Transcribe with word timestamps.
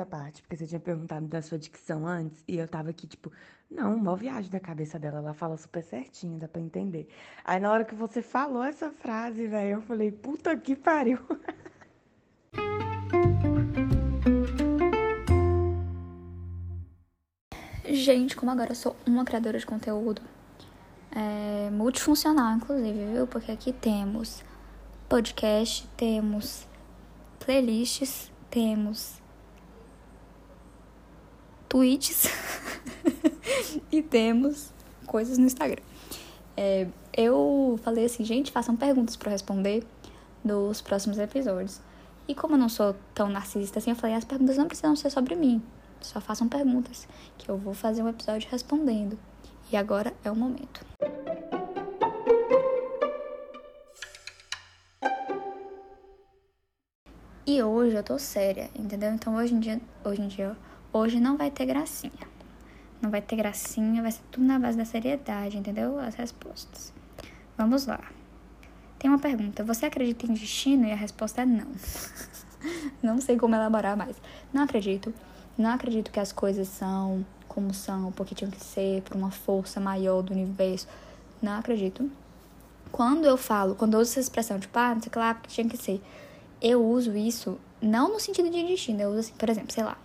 essa 0.00 0.06
parte, 0.06 0.40
porque 0.42 0.56
você 0.56 0.66
tinha 0.66 0.80
perguntado 0.80 1.26
da 1.26 1.42
sua 1.42 1.58
dicção 1.58 2.06
antes, 2.06 2.42
e 2.48 2.56
eu 2.56 2.66
tava 2.66 2.88
aqui, 2.90 3.06
tipo, 3.06 3.30
não, 3.70 3.94
uma 3.94 4.16
viagem 4.16 4.50
da 4.50 4.58
cabeça 4.58 4.98
dela, 4.98 5.18
ela 5.18 5.34
fala 5.34 5.56
super 5.58 5.82
certinho, 5.82 6.38
dá 6.38 6.48
pra 6.48 6.60
entender. 6.60 7.06
Aí 7.44 7.60
na 7.60 7.70
hora 7.70 7.84
que 7.84 7.94
você 7.94 8.22
falou 8.22 8.64
essa 8.64 8.90
frase, 8.90 9.46
velho, 9.46 9.74
eu 9.74 9.82
falei, 9.82 10.10
puta 10.10 10.56
que 10.56 10.74
pariu. 10.74 11.18
Gente, 17.84 18.34
como 18.36 18.50
agora 18.50 18.70
eu 18.70 18.76
sou 18.76 18.96
uma 19.06 19.24
criadora 19.24 19.58
de 19.58 19.66
conteúdo, 19.66 20.22
é, 21.10 21.68
multifuncional, 21.70 22.56
inclusive, 22.56 23.04
viu? 23.12 23.26
Porque 23.26 23.52
aqui 23.52 23.72
temos 23.72 24.42
podcast, 25.08 25.86
temos 25.96 26.66
playlists, 27.40 28.30
temos 28.48 29.19
tweets 31.70 32.28
e 33.90 34.02
temos 34.02 34.72
coisas 35.06 35.38
no 35.38 35.46
Instagram. 35.46 35.82
É, 36.56 36.88
eu 37.16 37.78
falei 37.82 38.04
assim, 38.04 38.24
gente, 38.24 38.50
façam 38.50 38.76
perguntas 38.76 39.16
para 39.16 39.30
responder 39.30 39.86
nos 40.44 40.82
próximos 40.82 41.16
episódios. 41.16 41.80
E 42.26 42.34
como 42.34 42.54
eu 42.54 42.58
não 42.58 42.68
sou 42.68 42.94
tão 43.14 43.28
narcisista 43.28 43.78
assim, 43.78 43.90
eu 43.90 43.96
falei, 43.96 44.16
as 44.16 44.24
perguntas 44.24 44.56
não 44.56 44.66
precisam 44.66 44.96
ser 44.96 45.10
sobre 45.10 45.36
mim. 45.36 45.62
Só 46.00 46.20
façam 46.20 46.48
perguntas, 46.48 47.06
que 47.38 47.48
eu 47.48 47.56
vou 47.56 47.72
fazer 47.72 48.02
um 48.02 48.08
episódio 48.08 48.48
respondendo. 48.50 49.16
E 49.70 49.76
agora 49.76 50.12
é 50.24 50.30
o 50.30 50.34
momento. 50.34 50.84
E 57.46 57.62
hoje 57.62 57.96
eu 57.96 58.02
tô 58.02 58.18
séria, 58.18 58.70
entendeu? 58.74 59.12
Então 59.12 59.36
hoje 59.36 59.54
em 59.54 59.60
dia, 59.60 59.80
hoje 60.04 60.22
em 60.22 60.28
dia, 60.28 60.56
hoje 60.92 61.20
não 61.20 61.36
vai 61.36 61.50
ter 61.50 61.66
gracinha. 61.66 62.28
Não 63.00 63.10
vai 63.10 63.22
ter 63.22 63.36
gracinha, 63.36 64.02
vai 64.02 64.12
ser 64.12 64.22
tudo 64.30 64.46
na 64.46 64.58
base 64.58 64.76
da 64.76 64.84
seriedade, 64.84 65.56
entendeu? 65.56 65.98
As 65.98 66.14
respostas. 66.14 66.92
Vamos 67.56 67.86
lá. 67.86 68.00
Tem 68.98 69.10
uma 69.10 69.18
pergunta: 69.18 69.64
você 69.64 69.86
acredita 69.86 70.26
em 70.26 70.34
destino? 70.34 70.86
E 70.86 70.92
a 70.92 70.96
resposta 70.96 71.42
é 71.42 71.46
não. 71.46 71.68
não 73.02 73.20
sei 73.20 73.38
como 73.38 73.54
elaborar 73.54 73.96
mais. 73.96 74.16
Não 74.52 74.62
acredito. 74.62 75.14
Não 75.56 75.70
acredito 75.70 76.10
que 76.10 76.20
as 76.20 76.32
coisas 76.32 76.68
são 76.68 77.24
como 77.48 77.74
são, 77.74 78.12
porque 78.12 78.34
tinham 78.34 78.50
que 78.50 78.62
ser 78.62 79.02
por 79.02 79.16
uma 79.16 79.30
força 79.30 79.80
maior 79.80 80.22
do 80.22 80.32
universo. 80.32 80.86
Não 81.42 81.58
acredito. 81.58 82.10
Quando 82.92 83.24
eu 83.24 83.36
falo, 83.36 83.74
quando 83.74 83.94
eu 83.94 84.00
uso 84.00 84.10
essa 84.10 84.20
expressão, 84.20 84.58
tipo, 84.58 84.78
ah, 84.78 84.94
não 84.94 85.00
sei 85.00 85.08
o 85.08 85.12
que 85.12 85.18
lá, 85.18 85.34
porque 85.34 85.48
tinha 85.48 85.68
que 85.68 85.76
ser 85.76 86.02
eu 86.60 86.84
uso 86.84 87.16
isso 87.16 87.58
não 87.80 88.12
no 88.12 88.20
sentido 88.20 88.50
de 88.50 88.62
destino, 88.62 89.00
eu 89.00 89.10
uso 89.10 89.20
assim, 89.20 89.32
por 89.34 89.48
exemplo, 89.48 89.72
sei 89.72 89.82
lá, 89.82 89.96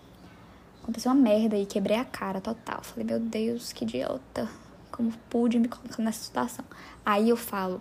aconteceu 0.85 1.11
uma 1.11 1.19
merda 1.19 1.57
e 1.57 1.65
quebrei 1.65 1.97
a 1.97 2.05
cara 2.05 2.39
total. 2.39 2.83
Falei, 2.83 3.03
meu 3.05 3.19
Deus, 3.19 3.73
que 3.73 3.83
idiota, 3.83 4.47
como 4.91 5.11
pude 5.29 5.57
me 5.57 5.67
colocar 5.67 6.01
nessa 6.01 6.23
situação. 6.23 6.63
Aí 7.03 7.29
eu 7.29 7.35
falo, 7.35 7.79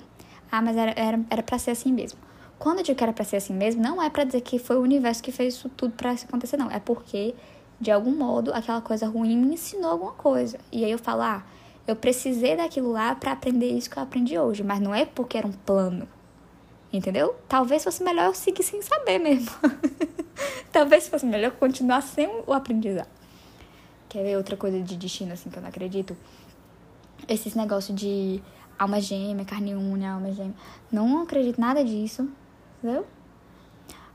ah, 0.51 0.63
mas 0.63 0.75
era, 0.75 0.95
era, 0.97 1.21
era 1.29 1.43
pra 1.43 1.59
ser 1.59 1.73
assim 1.73 1.93
mesmo. 1.93 2.19
Quando 2.59 2.79
eu 2.79 2.85
digo 2.85 2.97
que 2.97 3.05
era 3.05 3.13
pra 3.13 3.25
ser 3.25 3.37
assim 3.37 3.53
mesmo, 3.53 3.83
não 3.83 4.01
é 4.01 4.09
para 4.09 4.25
dizer 4.25 4.41
que 4.41 4.59
foi 4.59 4.77
o 4.77 4.81
universo 4.81 5.23
que 5.23 5.31
fez 5.31 5.55
isso 5.55 5.69
tudo 5.69 5.93
pra 5.93 6.15
isso 6.15 6.25
acontecer, 6.25 6.57
não. 6.57 6.71
É 6.71 6.81
porque, 6.81 7.35
de 7.79 7.91
algum 7.91 8.17
modo, 8.17 8.55
aquela 8.55 8.81
coisa 8.81 9.07
ruim 9.07 9.37
me 9.37 9.55
ensinou 9.55 9.91
alguma 9.91 10.13
coisa. 10.13 10.59
E 10.73 10.83
aí 10.83 10.91
eu 10.91 10.99
falo, 10.99 11.21
ah, 11.21 11.45
eu 11.87 11.95
precisei 11.95 12.57
daquilo 12.57 12.91
lá 12.91 13.15
para 13.15 13.33
aprender 13.33 13.69
isso 13.69 13.91
que 13.91 13.99
eu 13.99 14.03
aprendi 14.03 14.39
hoje. 14.39 14.63
Mas 14.63 14.81
não 14.81 14.95
é 14.95 15.05
porque 15.05 15.37
era 15.37 15.47
um 15.47 15.53
plano. 15.53 16.09
Entendeu? 16.95 17.35
Talvez 17.49 17.83
fosse 17.83 18.05
melhor 18.05 18.27
eu 18.27 18.35
seguir 18.35 18.63
sem 18.63 18.81
saber 18.81 19.19
mesmo. 19.19 19.51
Talvez 20.71 21.09
fosse 21.09 21.27
melhor 21.27 21.51
continuar 21.51 22.01
sem 22.03 22.29
o 22.47 22.53
aprendizado. 22.53 23.09
Quer 24.09 24.23
ver 24.23 24.37
outra 24.37 24.57
coisa 24.57 24.81
de 24.81 24.97
destino, 24.97 25.33
assim, 25.33 25.51
que 25.51 25.59
eu 25.59 25.63
não 25.63 25.69
acredito? 25.69 26.17
Esses 27.27 27.57
negócios 27.57 27.99
de 27.99 28.41
alma 28.79 29.01
gêmea, 29.01 29.45
carne 29.45 29.75
unha, 29.75 30.13
alma 30.13 30.31
gêmea. 30.31 30.55
Não 30.93 31.23
acredito 31.23 31.61
nada 31.61 31.85
disso, 31.85 32.29
entendeu? 32.79 33.05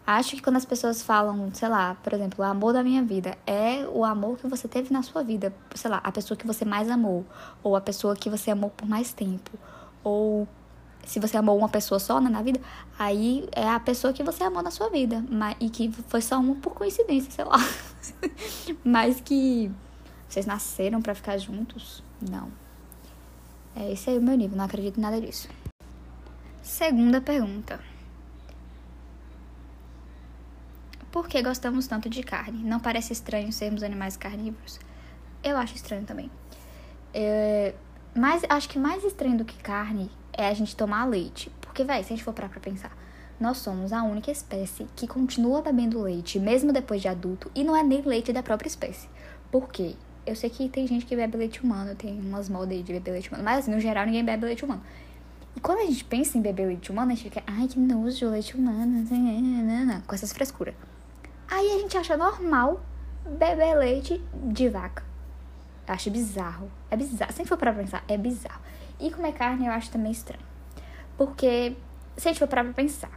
Acho 0.08 0.38
que 0.38 0.42
quando 0.42 0.56
as 0.56 0.66
pessoas 0.66 1.03
falam, 1.03 1.53
sei 1.53 1.68
lá, 1.68 1.96
por 1.96 2.14
exemplo, 2.14 2.44
o 2.44 2.48
amor 2.48 2.72
da 2.72 2.82
minha 2.82 3.03
vida 3.03 3.38
é 3.46 3.86
o 3.92 4.06
amor 4.06 4.38
que 4.38 4.48
você 4.48 4.70
teve 4.70 4.94
na 4.94 5.03
sua 5.03 5.22
vida, 5.22 5.53
sei 5.76 5.92
lá, 5.92 6.00
a 6.02 6.12
pessoa 6.14 6.38
que 6.38 6.48
você 6.48 6.64
mais 6.64 6.90
amou, 6.90 7.26
ou 7.62 7.76
a 7.76 7.82
pessoa 7.82 8.16
que 8.16 8.30
você 8.30 8.52
amou 8.52 8.70
por 8.70 8.88
mais 8.88 9.12
tempo, 9.12 9.52
ou 10.02 10.48
se 11.06 11.20
você 11.20 11.38
amou 11.38 11.58
uma 11.58 11.70
pessoa 11.70 12.00
só 12.00 12.20
né, 12.20 12.30
na 12.30 12.42
vida, 12.42 12.60
aí 12.98 13.48
é 13.52 13.68
a 13.68 13.80
pessoa 13.80 14.14
que 14.14 14.24
você 14.24 14.44
amou 14.44 14.62
na 14.62 14.72
sua 14.72 14.90
vida. 14.90 15.24
Mas, 15.30 15.56
e 15.60 15.70
que 15.70 15.92
foi 16.08 16.22
só 16.22 16.40
uma 16.40 16.56
por 16.56 16.74
coincidência, 16.74 17.32
sei 17.32 17.46
lá. 17.46 17.58
mas 18.84 19.20
que 19.20 19.72
vocês 20.28 20.46
nasceram 20.46 21.02
para 21.02 21.16
ficar 21.16 21.38
juntos? 21.38 22.04
Não. 22.22 22.52
É 23.76 23.92
esse 23.92 24.09
aí 24.09 24.18
o 24.18 24.22
meu 24.22 24.36
nível, 24.36 24.58
não 24.58 24.66
acredito 24.66 24.98
em 24.98 25.02
nada 25.02 25.20
disso. 25.20 25.50
Segunda 26.62 27.20
pergunta. 27.20 27.80
Por 31.12 31.28
que 31.28 31.42
gostamos 31.42 31.88
tanto 31.88 32.08
de 32.08 32.22
carne? 32.22 32.64
Não 32.64 32.80
parece 32.80 33.14
estranho 33.14 33.52
sermos 33.52 33.82
animais 33.82 34.16
carnívoros? 34.16 34.80
Eu 35.44 35.58
acho 35.58 35.76
estranho 35.76 36.06
também. 36.06 36.30
É, 37.14 37.74
mas 38.16 38.44
acho 38.48 38.70
que 38.70 38.78
mais 38.78 39.04
estranho 39.04 39.38
do 39.38 39.46
que 39.46 39.58
carne 39.58 40.12
é 40.40 40.48
a 40.48 40.54
gente 40.54 40.76
tomar 40.76 41.06
leite. 41.06 41.52
Porque, 41.60 41.84
vai, 41.84 42.02
se 42.02 42.14
a 42.14 42.16
gente 42.16 42.24
for 42.24 42.34
parar 42.34 42.50
pra 42.50 42.60
pensar, 42.60 42.96
nós 43.40 43.58
somos 43.58 43.92
a 43.92 44.04
única 44.04 44.32
espécie 44.32 44.88
que 44.96 45.08
continua 45.08 45.62
bebendo 45.62 46.02
leite, 46.02 46.40
mesmo 46.40 46.72
depois 46.72 47.02
de 47.02 47.08
adulto, 47.08 47.52
e 47.54 47.64
não 47.64 47.76
é 47.76 47.84
nem 47.84 48.02
leite 48.02 48.32
da 48.32 48.42
própria 48.42 48.68
espécie. 48.68 49.10
Por 49.52 49.70
quê? 49.70 49.96
Eu 50.26 50.36
sei 50.36 50.50
que 50.50 50.70
tem 50.70 50.88
gente 50.88 51.06
que 51.06 51.16
bebe 51.16 51.38
leite 51.38 51.62
humano, 51.62 51.94
tem 51.96 52.20
umas 52.20 52.50
modas 52.50 52.72
aí 52.72 52.84
de 52.84 52.94
beber 52.94 53.12
leite 53.12 53.30
humano, 53.30 53.44
mas 53.44 53.60
assim, 53.60 53.72
no 53.72 53.80
geral 53.80 54.06
ninguém 54.06 54.24
bebe 54.24 54.46
leite 54.46 54.64
humano. 54.64 54.82
E 55.56 55.60
quando 55.60 55.80
a 55.80 55.86
gente 55.86 56.04
pensa 56.04 56.38
em 56.38 56.42
beber 56.42 56.68
leite 56.68 56.92
humano, 56.92 57.12
a 57.12 57.16
gente 57.16 57.24
fica, 57.24 57.44
ai 57.48 57.68
que 57.68 57.80
nojo, 57.80 58.30
leite 58.30 58.56
humano, 58.56 59.06
com 60.06 60.16
essas 60.16 60.32
frescuras. 60.32 60.76
Aí 61.50 61.78
a 61.78 61.80
gente 61.80 61.98
acha 61.98 62.16
normal 62.16 62.82
beber 63.26 63.76
leite 63.78 64.22
de 64.34 64.70
vaca. 64.70 65.04
Acho 65.88 66.12
bizarro. 66.12 66.70
É 66.92 66.96
bizarro. 66.96 67.34
Se 67.34 67.42
a 67.42 67.44
gente 67.44 67.50
for 67.50 67.58
pra 67.58 67.74
pensar, 67.74 68.04
é 68.08 68.16
bizarro. 68.16 68.62
E 69.00 69.12
comer 69.12 69.34
carne 69.34 69.66
eu 69.66 69.72
acho 69.72 69.90
também 69.90 70.12
estranho. 70.12 70.44
Porque, 71.18 71.76
se 72.18 72.28
a 72.28 72.32
gente 72.32 72.40
for 72.40 72.48
parar 72.48 72.64
pra 72.64 72.74
pensar, 72.74 73.12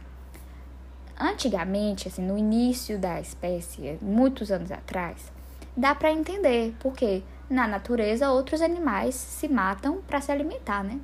antigamente, 1.19 2.07
assim, 2.07 2.21
no 2.21 2.37
início 2.37 2.97
da 2.97 3.19
espécie, 3.19 3.97
muitos 4.01 4.51
anos 4.51 4.71
atrás, 4.71 5.31
dá 5.75 5.93
para 5.93 6.11
entender, 6.11 6.75
porque 6.79 7.23
na 7.49 7.67
natureza 7.67 8.29
outros 8.31 8.61
animais 8.61 9.15
se 9.15 9.47
matam 9.47 10.01
para 10.01 10.21
se 10.21 10.31
alimentar, 10.31 10.83
né? 10.83 10.99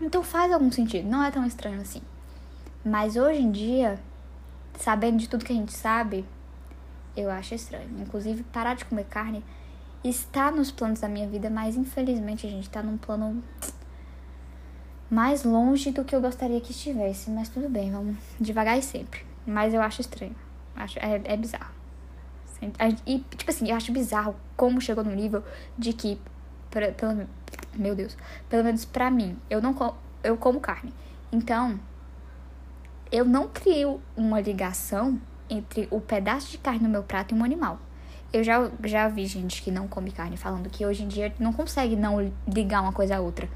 Então 0.00 0.22
faz 0.22 0.52
algum 0.52 0.70
sentido, 0.70 1.08
não 1.08 1.22
é 1.22 1.30
tão 1.30 1.44
estranho 1.44 1.80
assim. 1.80 2.02
Mas 2.84 3.16
hoje 3.16 3.42
em 3.42 3.50
dia, 3.50 3.98
sabendo 4.78 5.18
de 5.18 5.28
tudo 5.28 5.44
que 5.44 5.52
a 5.52 5.56
gente 5.56 5.72
sabe, 5.72 6.24
eu 7.16 7.30
acho 7.30 7.54
estranho. 7.54 7.90
Inclusive, 8.00 8.42
parar 8.44 8.74
de 8.74 8.84
comer 8.84 9.04
carne 9.04 9.44
está 10.02 10.50
nos 10.50 10.70
planos 10.70 11.00
da 11.00 11.08
minha 11.08 11.28
vida, 11.28 11.50
mas 11.50 11.76
infelizmente 11.76 12.46
a 12.46 12.50
gente 12.50 12.64
está 12.64 12.82
num 12.82 12.96
plano 12.96 13.42
mais 15.10 15.44
longe 15.44 15.90
do 15.90 16.04
que 16.04 16.14
eu 16.14 16.20
gostaria 16.20 16.60
que 16.60 16.70
estivesse. 16.70 17.30
Mas 17.30 17.48
tudo 17.48 17.68
bem, 17.68 17.90
vamos 17.90 18.16
devagar 18.40 18.78
e 18.78 18.82
sempre. 18.82 19.24
Mas 19.46 19.74
eu 19.74 19.82
acho 19.82 20.00
estranho. 20.00 20.36
Acho, 20.74 20.98
é, 20.98 21.20
é 21.24 21.36
bizarro. 21.36 21.80
E, 23.06 23.18
tipo 23.36 23.50
assim, 23.50 23.70
eu 23.70 23.76
acho 23.76 23.90
bizarro 23.90 24.36
como 24.56 24.80
chegou 24.80 25.02
no 25.02 25.14
nível 25.14 25.42
de 25.78 25.92
que, 25.92 26.20
pra, 26.70 26.92
pelo, 26.92 27.26
meu 27.74 27.94
Deus, 27.94 28.16
pelo 28.48 28.62
menos 28.62 28.84
pra 28.84 29.10
mim, 29.10 29.38
eu 29.48 29.62
não 29.62 29.74
eu 30.22 30.36
como 30.36 30.60
carne. 30.60 30.92
Então, 31.32 31.80
eu 33.10 33.24
não 33.24 33.48
crio 33.48 34.00
uma 34.16 34.40
ligação 34.40 35.18
entre 35.48 35.88
o 35.90 36.00
pedaço 36.00 36.50
de 36.50 36.58
carne 36.58 36.80
no 36.80 36.88
meu 36.88 37.02
prato 37.02 37.34
e 37.34 37.38
um 37.38 37.42
animal. 37.42 37.80
Eu 38.32 38.44
já, 38.44 38.70
já 38.84 39.08
vi 39.08 39.26
gente 39.26 39.60
que 39.60 39.70
não 39.70 39.88
come 39.88 40.12
carne 40.12 40.36
falando 40.36 40.70
que 40.70 40.86
hoje 40.86 41.02
em 41.02 41.08
dia 41.08 41.34
não 41.38 41.52
consegue 41.52 41.96
não 41.96 42.32
ligar 42.46 42.80
uma 42.80 42.92
coisa 42.92 43.16
a 43.16 43.20
outra. 43.20 43.48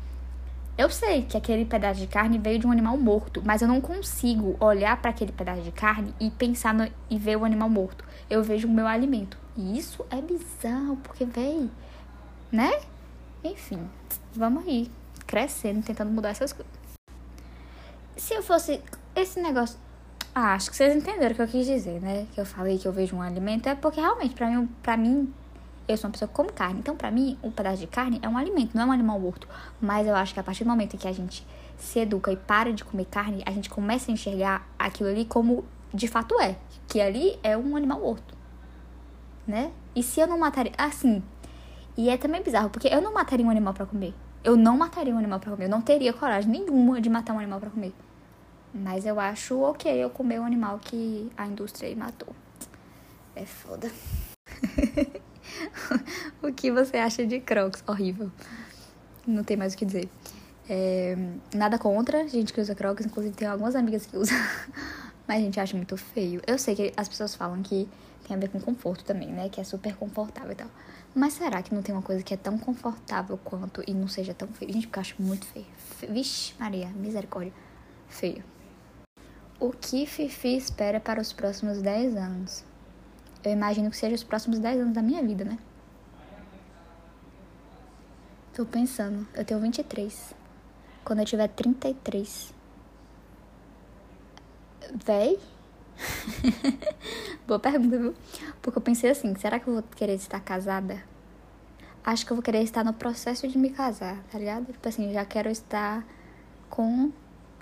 Eu 0.76 0.90
sei 0.90 1.22
que 1.22 1.36
aquele 1.36 1.64
pedaço 1.64 2.00
de 2.00 2.08
carne 2.08 2.36
veio 2.36 2.58
de 2.58 2.66
um 2.66 2.72
animal 2.72 2.96
morto, 2.96 3.40
mas 3.44 3.62
eu 3.62 3.68
não 3.68 3.80
consigo 3.80 4.56
olhar 4.58 5.00
para 5.00 5.10
aquele 5.12 5.30
pedaço 5.30 5.62
de 5.62 5.70
carne 5.70 6.12
e 6.18 6.28
pensar 6.32 6.74
no, 6.74 6.90
e 7.08 7.16
ver 7.16 7.36
o 7.36 7.44
animal 7.44 7.70
morto. 7.70 8.04
Eu 8.28 8.42
vejo 8.42 8.66
o 8.66 8.70
meu 8.70 8.88
alimento. 8.88 9.38
E 9.56 9.78
isso 9.78 10.04
é 10.10 10.20
bizarro, 10.20 10.96
porque, 10.96 11.24
véi, 11.24 11.70
né? 12.50 12.72
Enfim, 13.44 13.88
vamos 14.34 14.66
aí, 14.66 14.90
crescendo, 15.28 15.84
tentando 15.84 16.10
mudar 16.10 16.30
essas 16.30 16.52
coisas. 16.52 16.72
Se 18.16 18.34
eu 18.34 18.42
fosse 18.42 18.80
esse 19.14 19.40
negócio 19.40 19.78
ah, 20.34 20.54
acho 20.54 20.70
que 20.70 20.76
vocês 20.76 20.94
entenderam 20.96 21.32
o 21.32 21.34
que 21.36 21.42
eu 21.42 21.48
quis 21.48 21.66
dizer, 21.66 22.00
né? 22.00 22.26
Que 22.34 22.40
eu 22.40 22.46
falei 22.46 22.78
que 22.78 22.86
eu 22.86 22.92
vejo 22.92 23.14
um 23.16 23.22
alimento. 23.22 23.68
É 23.68 23.74
porque 23.74 24.00
realmente, 24.00 24.34
pra 24.34 24.48
mim, 24.48 24.66
pra 24.82 24.96
mim 24.96 25.32
eu 25.86 25.96
sou 25.96 26.08
uma 26.08 26.12
pessoa 26.12 26.28
que 26.28 26.34
come 26.34 26.50
carne. 26.50 26.80
Então, 26.80 26.96
pra 26.96 27.10
mim, 27.10 27.38
um 27.42 27.50
pedaço 27.50 27.78
de 27.78 27.86
carne 27.86 28.18
é 28.22 28.28
um 28.28 28.36
alimento, 28.36 28.74
não 28.74 28.82
é 28.82 28.86
um 28.86 28.92
animal 28.92 29.20
morto. 29.20 29.46
Mas 29.80 30.06
eu 30.06 30.14
acho 30.16 30.34
que 30.34 30.40
a 30.40 30.42
partir 30.42 30.64
do 30.64 30.70
momento 30.70 30.96
que 30.98 31.06
a 31.06 31.12
gente 31.12 31.46
se 31.78 32.00
educa 32.00 32.32
e 32.32 32.36
para 32.36 32.72
de 32.72 32.84
comer 32.84 33.04
carne, 33.06 33.42
a 33.46 33.50
gente 33.52 33.68
começa 33.70 34.10
a 34.10 34.14
enxergar 34.14 34.66
aquilo 34.78 35.08
ali 35.08 35.24
como 35.24 35.64
de 35.92 36.08
fato 36.08 36.38
é. 36.40 36.56
Que 36.88 37.00
ali 37.00 37.38
é 37.42 37.56
um 37.56 37.76
animal 37.76 38.00
morto. 38.00 38.34
né? 39.46 39.70
E 39.94 40.02
se 40.02 40.20
eu 40.20 40.26
não 40.26 40.38
mataria. 40.38 40.72
Assim. 40.76 41.22
E 41.96 42.08
é 42.10 42.16
também 42.16 42.42
bizarro, 42.42 42.70
porque 42.70 42.88
eu 42.88 43.00
não 43.00 43.12
mataria 43.14 43.46
um 43.46 43.50
animal 43.50 43.72
para 43.72 43.86
comer. 43.86 44.12
Eu 44.42 44.56
não 44.56 44.76
mataria 44.76 45.14
um 45.14 45.18
animal 45.18 45.38
para 45.38 45.52
comer. 45.52 45.66
Eu 45.66 45.70
não 45.70 45.80
teria 45.80 46.12
coragem 46.12 46.50
nenhuma 46.50 47.00
de 47.00 47.08
matar 47.08 47.34
um 47.34 47.38
animal 47.38 47.60
para 47.60 47.70
comer. 47.70 47.94
Mas 48.74 49.06
eu 49.06 49.20
acho 49.20 49.60
ok 49.60 49.92
eu 49.92 50.10
comer 50.10 50.40
um 50.40 50.44
animal 50.44 50.80
que 50.80 51.30
a 51.36 51.46
indústria 51.46 51.94
matou. 51.94 52.34
É 53.36 53.46
foda. 53.46 53.88
o 56.42 56.52
que 56.52 56.72
você 56.72 56.96
acha 56.96 57.24
de 57.24 57.38
Crocs? 57.38 57.84
Horrível. 57.86 58.32
Não 59.24 59.44
tem 59.44 59.56
mais 59.56 59.74
o 59.74 59.76
que 59.76 59.84
dizer. 59.84 60.08
É, 60.68 61.16
nada 61.54 61.78
contra 61.78 62.26
gente 62.26 62.52
que 62.52 62.60
usa 62.60 62.74
Crocs, 62.74 63.06
inclusive 63.06 63.34
tem 63.36 63.46
algumas 63.46 63.76
amigas 63.76 64.06
que 64.06 64.16
usam. 64.16 64.36
Mas 65.26 65.38
a 65.38 65.40
gente 65.40 65.60
acha 65.60 65.76
muito 65.76 65.96
feio. 65.96 66.42
Eu 66.44 66.58
sei 66.58 66.74
que 66.74 66.92
as 66.96 67.08
pessoas 67.08 67.34
falam 67.34 67.62
que 67.62 67.88
tem 68.26 68.36
a 68.36 68.40
ver 68.40 68.48
com 68.48 68.60
conforto 68.60 69.04
também, 69.04 69.28
né? 69.28 69.48
Que 69.48 69.60
é 69.60 69.64
super 69.64 69.94
confortável 69.94 70.50
e 70.50 70.56
tal. 70.56 70.68
Mas 71.14 71.34
será 71.34 71.62
que 71.62 71.72
não 71.72 71.80
tem 71.80 71.94
uma 71.94 72.02
coisa 72.02 72.24
que 72.24 72.34
é 72.34 72.36
tão 72.36 72.58
confortável 72.58 73.38
quanto 73.38 73.84
e 73.86 73.94
não 73.94 74.08
seja 74.08 74.34
tão 74.34 74.48
feio? 74.48 74.72
Gente, 74.72 74.88
porque 74.88 74.98
eu 74.98 75.00
acho 75.02 75.22
muito 75.22 75.46
feio. 75.46 75.66
Vixe, 76.10 76.54
Maria, 76.58 76.88
misericórdia. 76.88 77.52
Feio. 78.08 78.53
O 79.60 79.70
que 79.70 80.04
Fifi 80.04 80.56
espera 80.56 80.98
para 80.98 81.20
os 81.20 81.32
próximos 81.32 81.80
10 81.80 82.16
anos? 82.16 82.64
Eu 83.44 83.52
imagino 83.52 83.90
que 83.90 83.96
seja 83.96 84.14
os 84.14 84.24
próximos 84.24 84.58
10 84.58 84.80
anos 84.80 84.94
da 84.94 85.02
minha 85.02 85.22
vida, 85.22 85.44
né? 85.44 85.58
Tô 88.52 88.64
pensando. 88.64 89.26
Eu 89.34 89.44
tenho 89.44 89.60
23. 89.60 90.34
Quando 91.04 91.20
eu 91.20 91.24
tiver 91.24 91.48
33. 91.48 92.52
Véi? 95.04 95.38
Boa 97.46 97.60
pergunta, 97.60 97.98
viu? 97.98 98.14
Porque 98.60 98.78
eu 98.78 98.82
pensei 98.82 99.10
assim, 99.10 99.34
será 99.36 99.58
que 99.58 99.68
eu 99.68 99.74
vou 99.74 99.82
querer 99.82 100.14
estar 100.14 100.40
casada? 100.40 101.02
Acho 102.04 102.26
que 102.26 102.32
eu 102.32 102.36
vou 102.36 102.42
querer 102.42 102.62
estar 102.62 102.84
no 102.84 102.92
processo 102.92 103.46
de 103.48 103.56
me 103.56 103.70
casar, 103.70 104.22
tá 104.30 104.38
ligado? 104.38 104.72
Tipo 104.72 104.88
assim, 104.88 105.12
já 105.12 105.24
quero 105.24 105.48
estar 105.48 106.04
com 106.68 107.12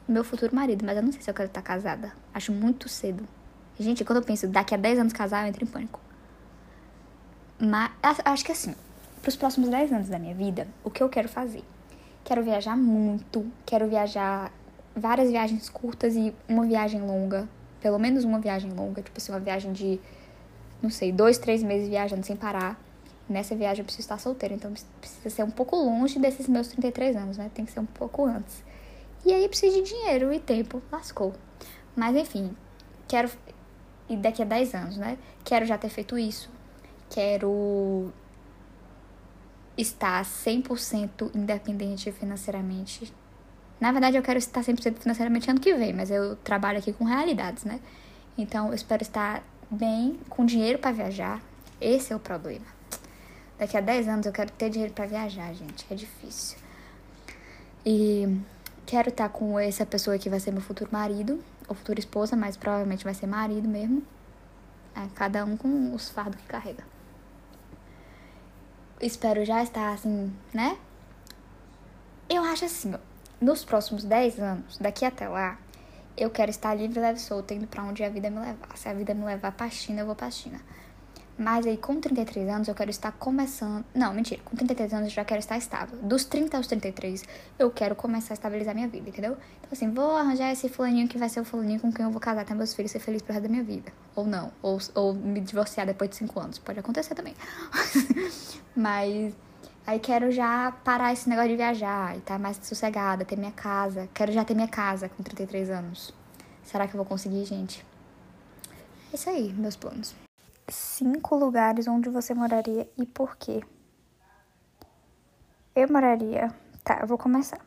meu 0.08 0.25
futuro 0.25 0.54
marido, 0.54 0.84
mas 0.84 0.96
eu 0.96 1.02
não 1.02 1.12
sei 1.12 1.22
se 1.22 1.31
eu 1.31 1.34
quero 1.34 1.49
estar 1.49 1.62
casada. 1.62 2.12
Acho 2.32 2.52
muito 2.52 2.88
cedo. 2.88 3.26
Gente, 3.78 4.04
quando 4.04 4.19
eu 4.19 4.25
penso 4.25 4.46
daqui 4.49 4.75
a 4.75 4.78
10 4.78 4.99
anos 4.99 5.12
casar, 5.12 5.44
eu 5.44 5.49
entro 5.49 5.64
em 5.64 5.66
pânico. 5.66 6.00
Mas 7.58 7.93
acho 8.25 8.44
que 8.44 8.52
assim, 8.52 8.75
pros 9.22 9.37
próximos 9.37 9.69
10 9.69 9.93
anos 9.93 10.08
da 10.08 10.19
minha 10.19 10.34
vida, 10.34 10.66
o 10.82 10.90
que 10.90 11.02
eu 11.02 11.08
quero 11.08 11.28
fazer? 11.28 11.64
Quero 12.25 12.43
viajar 12.43 12.76
muito, 12.76 13.46
quero 13.64 13.88
viajar 13.88 14.52
várias 14.94 15.31
viagens 15.31 15.69
curtas 15.69 16.14
e 16.14 16.34
uma 16.48 16.66
viagem 16.66 17.00
longa 17.00 17.48
pelo 17.82 17.98
menos 17.98 18.25
uma 18.25 18.38
viagem 18.38 18.70
longa, 18.70 19.02
tipo 19.02 19.19
assim, 19.19 19.32
uma 19.32 19.40
viagem 19.40 19.72
de, 19.72 20.00
não 20.81 20.88
sei, 20.88 21.10
dois, 21.10 21.37
três 21.37 21.62
meses 21.62 21.88
viajando 21.88 22.25
sem 22.25 22.37
parar. 22.37 22.81
Nessa 23.28 23.56
viagem 23.56 23.81
eu 23.81 23.84
preciso 23.84 24.05
estar 24.05 24.19
solteira, 24.19 24.55
então 24.55 24.72
precisa 25.00 25.31
ser 25.31 25.43
um 25.43 25.50
pouco 25.50 25.75
longe 25.76 26.19
desses 26.19 26.46
meus 26.48 26.69
33 26.69 27.16
anos, 27.16 27.38
né? 27.38 27.50
Tem 27.52 27.64
que 27.64 27.72
ser 27.72 27.81
um 27.81 27.87
pouco 27.87 28.25
antes. 28.25 28.62
E 29.24 29.32
aí 29.32 29.48
preciso 29.48 29.82
de 29.82 29.88
dinheiro 29.88 30.32
e 30.32 30.40
tempo, 30.40 30.82
lascou. 30.90 31.34
Mas 31.94 32.16
enfim, 32.16 32.56
quero. 33.06 33.30
E 34.08 34.16
daqui 34.16 34.42
a 34.42 34.44
10 34.44 34.74
anos, 34.74 34.96
né? 34.96 35.16
Quero 35.44 35.64
já 35.64 35.78
ter 35.78 35.88
feito 35.88 36.19
isso. 36.19 36.50
Quero 37.08 38.10
estar 39.76 40.24
100% 40.24 41.30
independente 41.34 42.10
financeiramente 42.12 43.12
na 43.82 43.90
verdade, 43.90 44.16
eu 44.16 44.22
quero 44.22 44.38
estar 44.38 44.60
100% 44.60 44.98
financeiramente 44.98 45.50
ano 45.50 45.58
que 45.58 45.74
vem, 45.74 45.92
mas 45.92 46.08
eu 46.08 46.36
trabalho 46.36 46.78
aqui 46.78 46.92
com 46.92 47.02
realidades, 47.02 47.64
né? 47.64 47.80
Então, 48.38 48.69
eu 48.69 48.74
espero 48.74 49.02
estar 49.02 49.42
bem, 49.69 50.20
com 50.28 50.46
dinheiro 50.46 50.78
para 50.78 50.92
viajar. 50.92 51.42
Esse 51.80 52.12
é 52.12 52.16
o 52.16 52.20
problema. 52.20 52.64
Daqui 53.58 53.76
a 53.76 53.80
10 53.80 54.06
anos 54.06 54.26
eu 54.26 54.30
quero 54.30 54.52
ter 54.52 54.70
dinheiro 54.70 54.94
para 54.94 55.06
viajar, 55.06 55.52
gente. 55.52 55.84
É 55.90 55.96
difícil. 55.96 56.58
E 57.84 58.38
quero 58.87 59.08
estar 59.08 59.29
com 59.29 59.58
essa 59.58 59.84
pessoa 59.87 60.19
que 60.19 60.29
vai 60.29 60.40
ser 60.40 60.50
meu 60.50 60.61
futuro 60.61 60.90
marido, 60.93 61.43
ou 61.69 61.75
futura 61.75 61.99
esposa, 61.99 62.37
mas 62.37 62.56
provavelmente 62.56 63.05
vai 63.05 63.14
ser 63.14 63.26
marido 63.26 63.69
mesmo. 63.69 64.02
É, 64.94 65.06
cada 65.14 65.44
um 65.44 65.56
com 65.56 65.94
os 65.94 66.11
fardos 66.11 66.40
que 66.40 66.46
carrega. 66.46 66.84
Espero 69.00 69.44
já 69.44 69.62
estar 69.62 69.93
assim, 69.93 70.32
né? 70.52 70.76
Eu 72.29 72.43
acho 72.44 72.64
assim, 72.64 72.94
ó 72.94 73.12
nos 73.43 73.64
próximos 73.64 74.05
10 74.05 74.38
anos, 74.38 74.79
daqui 74.79 75.05
até 75.05 75.29
lá, 75.29 75.58
eu 76.17 76.31
quero 76.31 76.50
estar 76.50 76.73
livre, 76.75 77.00
leve, 77.00 77.19
solta, 77.19 77.52
indo 77.52 77.67
pra 77.67 77.82
onde 77.82 78.05
a 78.05 78.08
vida 78.08 78.31
me 78.31 78.38
levar. 78.38 78.76
Se 78.76 78.88
a 78.88 78.94
vida 78.94 79.12
me 79.12 79.25
levar 79.25 79.50
pra 79.50 79.69
China, 79.69 80.02
eu 80.02 80.06
vou 80.06 80.14
pra 80.14 80.31
China. 80.31 80.61
Mas 81.38 81.67
aí, 81.67 81.76
com 81.76 81.99
33 81.99 82.49
anos, 82.49 82.69
eu 82.69 82.75
quero 82.75 82.90
estar 82.90 83.11
começando. 83.12 83.84
Não, 83.94 84.12
mentira. 84.12 84.40
Com 84.44 84.55
33 84.55 84.93
anos, 84.93 85.08
eu 85.08 85.14
já 85.14 85.25
quero 85.25 85.40
estar 85.40 85.56
estável. 85.56 85.99
Dos 85.99 86.25
30 86.25 86.56
aos 86.56 86.67
33, 86.67 87.25
eu 87.58 87.70
quero 87.70 87.94
começar 87.96 88.34
a 88.34 88.37
estabilizar 88.37 88.75
minha 88.75 88.88
vida, 88.88 89.08
entendeu? 89.08 89.37
Então, 89.58 89.70
assim, 89.73 89.90
vou 89.90 90.17
arranjar 90.17 90.52
esse 90.52 90.69
fulaninho 90.69 91.08
que 91.08 91.17
vai 91.17 91.29
ser 91.29 91.40
o 91.40 91.44
fulaninho 91.44 91.81
com 91.81 91.90
quem 91.90 92.05
eu 92.05 92.11
vou 92.11 92.20
casar, 92.20 92.44
ter 92.44 92.55
meus 92.55 92.75
filhos, 92.75 92.90
ser 92.90 92.99
feliz 92.99 93.23
pro 93.23 93.32
resto 93.32 93.44
da 93.44 93.49
minha 93.49 93.64
vida. 93.64 93.93
Ou 94.14 94.26
não. 94.26 94.52
Ou, 94.61 94.79
ou 94.94 95.14
me 95.14 95.40
divorciar 95.40 95.87
depois 95.87 96.11
de 96.11 96.17
5 96.17 96.38
anos. 96.38 96.58
Pode 96.58 96.79
acontecer 96.79 97.14
também. 97.14 97.34
Mas 98.76 99.34
Aí 99.84 99.99
quero 99.99 100.31
já 100.31 100.70
parar 100.84 101.12
esse 101.12 101.29
negócio 101.29 101.50
de 101.50 101.56
viajar 101.56 102.14
e 102.14 102.19
estar 102.19 102.34
tá 102.34 102.38
mais 102.38 102.56
sossegada, 102.62 103.25
ter 103.25 103.37
minha 103.37 103.50
casa. 103.50 104.08
Quero 104.14 104.31
já 104.31 104.44
ter 104.44 104.55
minha 104.55 104.69
casa 104.69 105.08
com 105.08 105.23
33 105.23 105.70
anos. 105.70 106.14
Será 106.62 106.87
que 106.87 106.94
eu 106.94 106.99
vou 106.99 107.06
conseguir, 107.06 107.44
gente? 107.44 107.84
É 109.12 109.17
isso 109.17 109.29
aí, 109.29 109.52
meus 109.52 109.75
planos. 109.75 110.14
Cinco 110.72 111.36
lugares 111.36 111.86
onde 111.86 112.08
você 112.08 112.32
moraria 112.32 112.88
e 112.96 113.04
por 113.04 113.36
quê? 113.36 113.60
Eu 115.76 115.92
moraria. 115.92 116.50
Tá, 116.82 117.00
eu 117.02 117.06
vou 117.06 117.19
começar. 117.19 117.60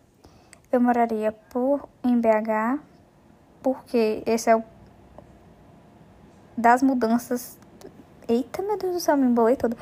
Eu 0.71 0.81
moraria 0.81 1.31
por 1.31 1.87
em 2.03 2.19
BH, 2.19 2.79
porque 3.61 4.23
esse 4.25 4.49
é 4.49 4.55
o 4.55 4.63
das 6.57 6.81
mudanças. 6.81 7.59
Eita, 8.27 8.63
meu 8.63 8.75
Deus 8.75 8.95
do 8.95 8.99
céu, 8.99 9.15
me 9.15 9.27
embolei 9.27 9.55
todo. 9.55 9.77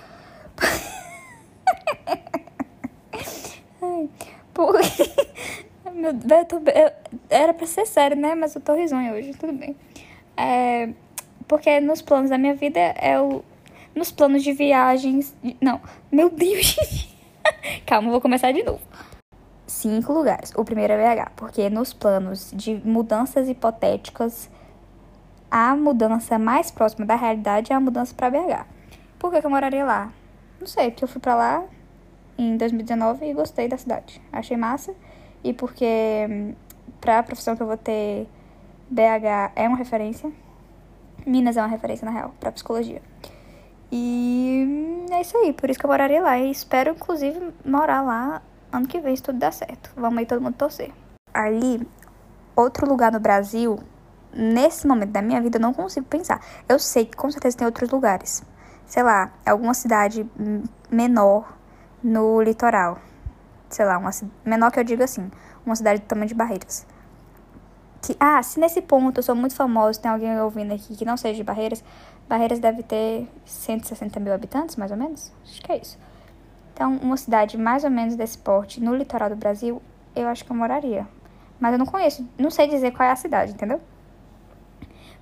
Porque. 4.53 5.13
Meu, 5.93 6.11
eu 6.11 6.45
tô, 6.45 6.57
eu, 6.57 6.91
era 7.29 7.53
pra 7.53 7.67
ser 7.67 7.85
sério, 7.85 8.17
né? 8.17 8.35
Mas 8.35 8.55
eu 8.55 8.61
tô 8.61 8.73
risonha 8.73 9.13
hoje, 9.13 9.33
tudo 9.33 9.53
bem. 9.53 9.77
É, 10.35 10.89
porque 11.47 11.79
nos 11.79 12.01
planos 12.01 12.29
da 12.29 12.37
minha 12.37 12.55
vida 12.55 12.79
é 12.79 13.19
o. 13.19 13.43
Nos 13.95 14.11
planos 14.11 14.43
de 14.43 14.53
viagens. 14.53 15.35
Não, 15.61 15.79
meu 16.11 16.29
Deus! 16.29 16.75
Calma, 17.85 18.11
vou 18.11 18.21
começar 18.21 18.51
de 18.51 18.63
novo. 18.63 18.81
Cinco 19.67 20.13
lugares. 20.13 20.51
O 20.55 20.65
primeiro 20.65 20.93
é 20.93 21.15
BH, 21.15 21.31
porque 21.35 21.69
nos 21.69 21.93
planos 21.93 22.51
de 22.53 22.81
mudanças 22.83 23.47
hipotéticas, 23.47 24.49
a 25.49 25.75
mudança 25.75 26.39
mais 26.39 26.71
próxima 26.71 27.05
da 27.05 27.15
realidade 27.15 27.71
é 27.71 27.75
a 27.75 27.79
mudança 27.79 28.13
para 28.15 28.29
BH. 28.29 28.65
Por 29.19 29.31
que, 29.31 29.39
que 29.39 29.45
eu 29.45 29.51
moraria 29.51 29.85
lá? 29.85 30.11
Não 30.59 30.67
sei, 30.67 30.91
porque 30.91 31.03
eu 31.03 31.07
fui 31.07 31.21
pra 31.21 31.35
lá 31.35 31.63
em 32.37 32.57
2019 32.57 33.25
e 33.25 33.33
gostei 33.33 33.67
da 33.67 33.77
cidade. 33.77 34.21
Achei 34.31 34.57
massa. 34.57 34.93
E 35.43 35.53
porque 35.53 35.85
hum, 36.29 36.55
para 36.99 37.19
a 37.19 37.23
profissão 37.23 37.55
que 37.55 37.61
eu 37.61 37.67
vou 37.67 37.77
ter, 37.77 38.27
BH 38.89 39.51
é 39.55 39.67
uma 39.67 39.77
referência. 39.77 40.31
Minas 41.25 41.57
é 41.57 41.61
uma 41.61 41.67
referência, 41.67 42.05
na 42.05 42.11
real, 42.11 42.33
para 42.39 42.51
psicologia. 42.51 43.01
E 43.91 45.05
é 45.11 45.21
isso 45.21 45.37
aí, 45.37 45.53
por 45.53 45.69
isso 45.69 45.79
que 45.79 45.85
eu 45.85 45.89
moraria 45.89 46.21
lá. 46.21 46.37
E 46.37 46.49
espero, 46.49 46.91
inclusive, 46.91 47.53
morar 47.63 48.01
lá 48.01 48.41
ano 48.71 48.87
que 48.87 48.99
vem, 48.99 49.15
se 49.15 49.21
tudo 49.21 49.37
der 49.37 49.53
certo. 49.53 49.91
Vamos 49.95 50.17
aí 50.17 50.25
todo 50.25 50.41
mundo 50.41 50.55
torcer. 50.55 50.91
Ali, 51.33 51.87
outro 52.55 52.87
lugar 52.87 53.11
no 53.11 53.19
Brasil, 53.19 53.79
nesse 54.33 54.87
momento 54.87 55.11
da 55.11 55.21
minha 55.21 55.39
vida, 55.41 55.57
eu 55.57 55.61
não 55.61 55.73
consigo 55.73 56.05
pensar. 56.07 56.41
Eu 56.67 56.79
sei 56.79 57.05
que 57.05 57.15
com 57.15 57.29
certeza 57.29 57.57
tem 57.57 57.65
outros 57.65 57.89
lugares. 57.89 58.43
Sei 58.85 59.03
lá, 59.03 59.31
alguma 59.45 59.73
cidade 59.73 60.29
menor 60.89 61.55
no 62.03 62.41
litoral. 62.41 62.97
Sei 63.69 63.85
lá, 63.85 63.97
uma 63.97 64.11
menor 64.43 64.71
que 64.71 64.79
eu 64.79 64.83
digo 64.83 65.03
assim, 65.03 65.31
uma 65.65 65.75
cidade 65.75 66.01
do 66.01 66.05
tamanho 66.05 66.27
de 66.27 66.35
Barreiras. 66.35 66.85
Que, 68.03 68.17
ah, 68.19 68.43
se 68.43 68.59
nesse 68.59 68.81
ponto 68.81 69.19
eu 69.19 69.23
sou 69.23 69.33
muito 69.33 69.55
famoso, 69.55 69.99
tem 69.99 70.11
alguém 70.11 70.37
ouvindo 70.41 70.73
aqui 70.73 70.95
que 70.95 71.05
não 71.05 71.15
seja 71.15 71.35
de 71.35 71.43
Barreiras, 71.43 71.81
Barreiras 72.27 72.59
deve 72.59 72.83
ter 72.83 73.27
160 73.45 74.19
mil 74.19 74.33
habitantes, 74.33 74.75
mais 74.75 74.91
ou 74.91 74.97
menos? 74.97 75.31
Acho 75.43 75.61
que 75.61 75.71
é 75.71 75.77
isso. 75.77 75.97
Então, 76.73 76.97
uma 76.97 77.15
cidade 77.15 77.57
mais 77.57 77.83
ou 77.83 77.89
menos 77.89 78.15
desse 78.15 78.37
porte 78.37 78.81
no 78.81 78.95
litoral 78.95 79.29
do 79.29 79.35
Brasil, 79.37 79.81
eu 80.15 80.27
acho 80.27 80.43
que 80.43 80.51
eu 80.51 80.55
moraria. 80.55 81.07
Mas 81.59 81.71
eu 81.71 81.79
não 81.79 81.85
conheço, 81.85 82.27
não 82.37 82.49
sei 82.49 82.67
dizer 82.67 82.91
qual 82.91 83.07
é 83.07 83.11
a 83.11 83.15
cidade, 83.15 83.53
entendeu? 83.53 83.79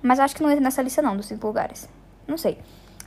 Mas 0.02 0.18
acho 0.18 0.34
que 0.34 0.42
não 0.42 0.50
entra 0.50 0.64
nessa 0.64 0.82
lista 0.82 1.00
não, 1.00 1.16
dos 1.16 1.26
cinco 1.26 1.46
lugares. 1.46 1.88
Não 2.26 2.36
sei. 2.36 2.58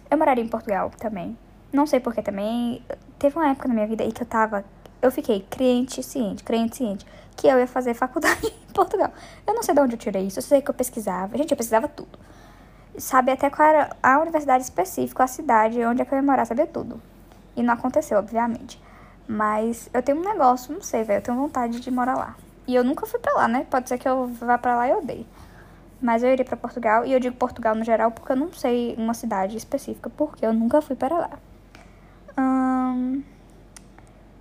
Eu 0.09 0.17
moraria 0.17 0.43
em 0.43 0.47
Portugal 0.47 0.89
também. 0.97 1.37
Não 1.73 1.85
sei 1.85 1.99
porque 1.99 2.21
também. 2.21 2.81
Teve 3.19 3.35
uma 3.37 3.49
época 3.49 3.67
na 3.67 3.73
minha 3.73 3.87
vida 3.87 4.03
aí 4.03 4.13
que 4.13 4.21
eu 4.21 4.25
tava. 4.25 4.63
Eu 5.01 5.11
fiquei 5.11 5.45
crente 5.49 6.01
ciente, 6.01 6.43
crente 6.43 6.77
ciente, 6.77 7.05
que 7.35 7.47
eu 7.47 7.59
ia 7.59 7.67
fazer 7.67 7.93
faculdade 7.93 8.47
em 8.69 8.73
Portugal. 8.73 9.11
Eu 9.45 9.53
não 9.53 9.63
sei 9.63 9.75
de 9.75 9.81
onde 9.81 9.95
eu 9.95 9.99
tirei 9.99 10.23
isso, 10.27 10.39
eu 10.39 10.43
sei 10.43 10.61
que 10.61 10.69
eu 10.69 10.73
pesquisava. 10.73 11.37
Gente, 11.37 11.51
eu 11.51 11.57
pesquisava 11.57 11.87
tudo. 11.87 12.17
sabia 12.97 13.33
até 13.33 13.49
qual 13.49 13.67
era 13.67 13.95
a 14.01 14.19
universidade 14.19 14.63
específica, 14.63 15.23
a 15.23 15.27
cidade, 15.27 15.83
onde 15.83 16.01
é 16.01 16.05
que 16.05 16.13
eu 16.13 16.17
ia 16.17 16.23
morar, 16.23 16.45
sabia 16.45 16.67
tudo. 16.67 17.01
E 17.55 17.63
não 17.63 17.73
aconteceu, 17.73 18.17
obviamente. 18.17 18.81
Mas 19.27 19.89
eu 19.93 20.03
tenho 20.03 20.19
um 20.19 20.23
negócio, 20.23 20.73
não 20.73 20.81
sei, 20.81 21.03
velho, 21.03 21.19
eu 21.19 21.23
tenho 21.23 21.37
vontade 21.37 21.79
de 21.79 21.91
morar 21.91 22.15
lá. 22.15 22.35
E 22.67 22.75
eu 22.75 22.83
nunca 22.83 23.05
fui 23.05 23.19
pra 23.19 23.33
lá, 23.33 23.47
né? 23.47 23.65
Pode 23.69 23.89
ser 23.89 23.97
que 23.97 24.07
eu 24.07 24.27
vá 24.27 24.57
pra 24.57 24.75
lá 24.75 24.87
e 24.87 24.93
odeie. 24.93 25.27
Mas 26.01 26.23
eu 26.23 26.31
iria 26.31 26.45
para 26.45 26.57
Portugal, 26.57 27.05
e 27.05 27.13
eu 27.13 27.19
digo 27.19 27.35
Portugal 27.35 27.73
no 27.73 27.83
geral 27.83 28.11
porque 28.11 28.31
eu 28.31 28.35
não 28.35 28.51
sei 28.53 28.95
uma 28.97 29.13
cidade 29.13 29.57
específica, 29.57 30.09
porque 30.09 30.45
eu 30.45 30.53
nunca 30.53 30.81
fui 30.81 30.95
para 30.95 31.17
lá. 31.17 31.29
Hum, 32.37 33.23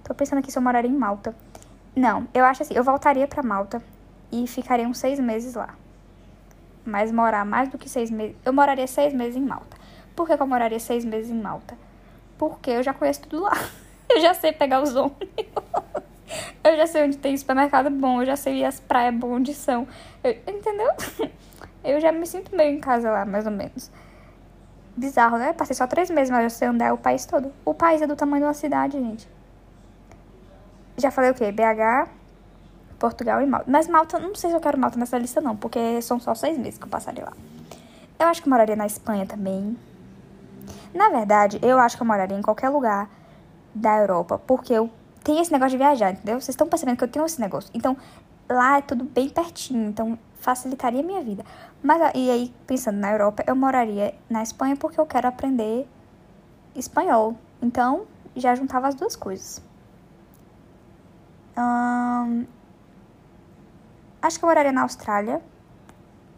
tô 0.04 0.14
pensando 0.14 0.38
aqui 0.38 0.52
se 0.52 0.58
eu 0.58 0.62
moraria 0.62 0.90
em 0.90 0.94
Malta. 0.94 1.34
Não, 1.96 2.28
eu 2.32 2.44
acho 2.44 2.62
assim, 2.62 2.74
eu 2.74 2.84
voltaria 2.84 3.26
para 3.26 3.42
Malta 3.42 3.82
e 4.30 4.46
ficaria 4.46 4.86
uns 4.86 4.98
seis 4.98 5.18
meses 5.18 5.54
lá. 5.54 5.74
Mas 6.84 7.10
morar 7.10 7.44
mais 7.44 7.68
do 7.68 7.78
que 7.78 7.88
seis 7.88 8.10
meses. 8.10 8.36
Eu 8.44 8.52
moraria 8.52 8.86
seis 8.86 9.12
meses 9.14 9.36
em 9.36 9.44
Malta. 9.44 9.76
Por 10.14 10.26
que, 10.26 10.36
que 10.36 10.42
eu 10.42 10.46
moraria 10.46 10.78
seis 10.78 11.04
meses 11.04 11.30
em 11.30 11.40
Malta? 11.40 11.76
Porque 12.36 12.70
eu 12.70 12.82
já 12.82 12.92
conheço 12.92 13.22
tudo 13.22 13.42
lá. 13.42 13.52
Eu 14.06 14.20
já 14.20 14.34
sei 14.34 14.52
pegar 14.52 14.82
os 14.82 14.94
ônibus. 14.94 15.24
Eu 16.62 16.76
já 16.76 16.86
sei 16.86 17.04
onde 17.04 17.16
tem 17.16 17.34
supermercado 17.36 17.88
bom. 17.88 18.20
Eu 18.20 18.26
já 18.26 18.36
sei 18.36 18.62
as 18.62 18.78
praias 18.78 19.14
bom 19.14 19.36
onde 19.36 19.54
são. 19.54 19.88
Eu, 20.22 20.32
entendeu? 20.46 20.90
Eu 21.82 21.98
já 22.00 22.12
me 22.12 22.26
sinto 22.26 22.54
meio 22.54 22.76
em 22.76 22.80
casa 22.80 23.10
lá, 23.10 23.24
mais 23.24 23.46
ou 23.46 23.50
menos. 23.50 23.90
Bizarro, 24.96 25.38
né? 25.38 25.52
Passei 25.52 25.74
só 25.74 25.86
três 25.86 26.10
meses, 26.10 26.30
mas 26.30 26.44
eu 26.44 26.50
sei 26.50 26.68
andar 26.68 26.92
o 26.92 26.98
país 26.98 27.26
todo. 27.26 27.52
O 27.64 27.74
país 27.74 28.00
é 28.00 28.06
do 28.06 28.14
tamanho 28.14 28.42
de 28.42 28.46
uma 28.46 28.54
cidade, 28.54 28.98
gente. 28.98 29.28
Já 30.96 31.10
falei 31.10 31.30
o 31.30 31.34
quê? 31.34 31.50
BH, 31.50 32.08
Portugal 32.98 33.40
e 33.42 33.46
Malta. 33.46 33.70
Mas 33.70 33.88
Malta, 33.88 34.18
não 34.18 34.34
sei 34.34 34.50
se 34.50 34.56
eu 34.56 34.60
quero 34.60 34.78
Malta 34.78 34.98
nessa 34.98 35.18
lista, 35.18 35.40
não, 35.40 35.56
porque 35.56 36.00
são 36.02 36.20
só 36.20 36.34
seis 36.34 36.56
meses 36.56 36.78
que 36.78 36.84
eu 36.84 36.88
passaria 36.88 37.24
lá. 37.24 37.32
Eu 38.18 38.28
acho 38.28 38.40
que 38.40 38.48
eu 38.48 38.50
moraria 38.50 38.76
na 38.76 38.86
Espanha 38.86 39.26
também. 39.26 39.76
Na 40.94 41.08
verdade, 41.08 41.58
eu 41.62 41.78
acho 41.78 41.96
que 41.96 42.02
eu 42.02 42.06
moraria 42.06 42.38
em 42.38 42.42
qualquer 42.42 42.68
lugar 42.68 43.10
da 43.74 43.98
Europa, 43.98 44.38
porque 44.38 44.72
eu 44.72 44.88
tenho 45.24 45.40
esse 45.40 45.50
negócio 45.50 45.72
de 45.72 45.78
viajar, 45.78 46.12
entendeu? 46.12 46.40
Vocês 46.40 46.50
estão 46.50 46.68
percebendo 46.68 46.96
que 46.96 47.04
eu 47.04 47.08
tenho 47.08 47.26
esse 47.26 47.40
negócio. 47.40 47.70
Então, 47.74 47.96
lá 48.48 48.78
é 48.78 48.82
tudo 48.82 49.04
bem 49.04 49.28
pertinho, 49.28 49.88
então 49.88 50.18
facilitaria 50.34 51.00
a 51.00 51.02
minha 51.02 51.22
vida. 51.22 51.44
Mas 51.82 52.12
e 52.14 52.30
aí, 52.30 52.54
pensando 52.66 52.98
na 52.98 53.10
Europa, 53.10 53.42
eu 53.46 53.56
moraria 53.56 54.14
na 54.30 54.42
Espanha 54.42 54.76
porque 54.76 55.00
eu 55.00 55.06
quero 55.06 55.26
aprender 55.26 55.88
espanhol. 56.76 57.34
Então, 57.60 58.06
já 58.36 58.54
juntava 58.54 58.86
as 58.88 58.94
duas 58.94 59.16
coisas. 59.16 59.60
Acho 64.24 64.38
que 64.38 64.44
eu 64.44 64.48
moraria 64.48 64.72
na 64.72 64.82
Austrália. 64.82 65.42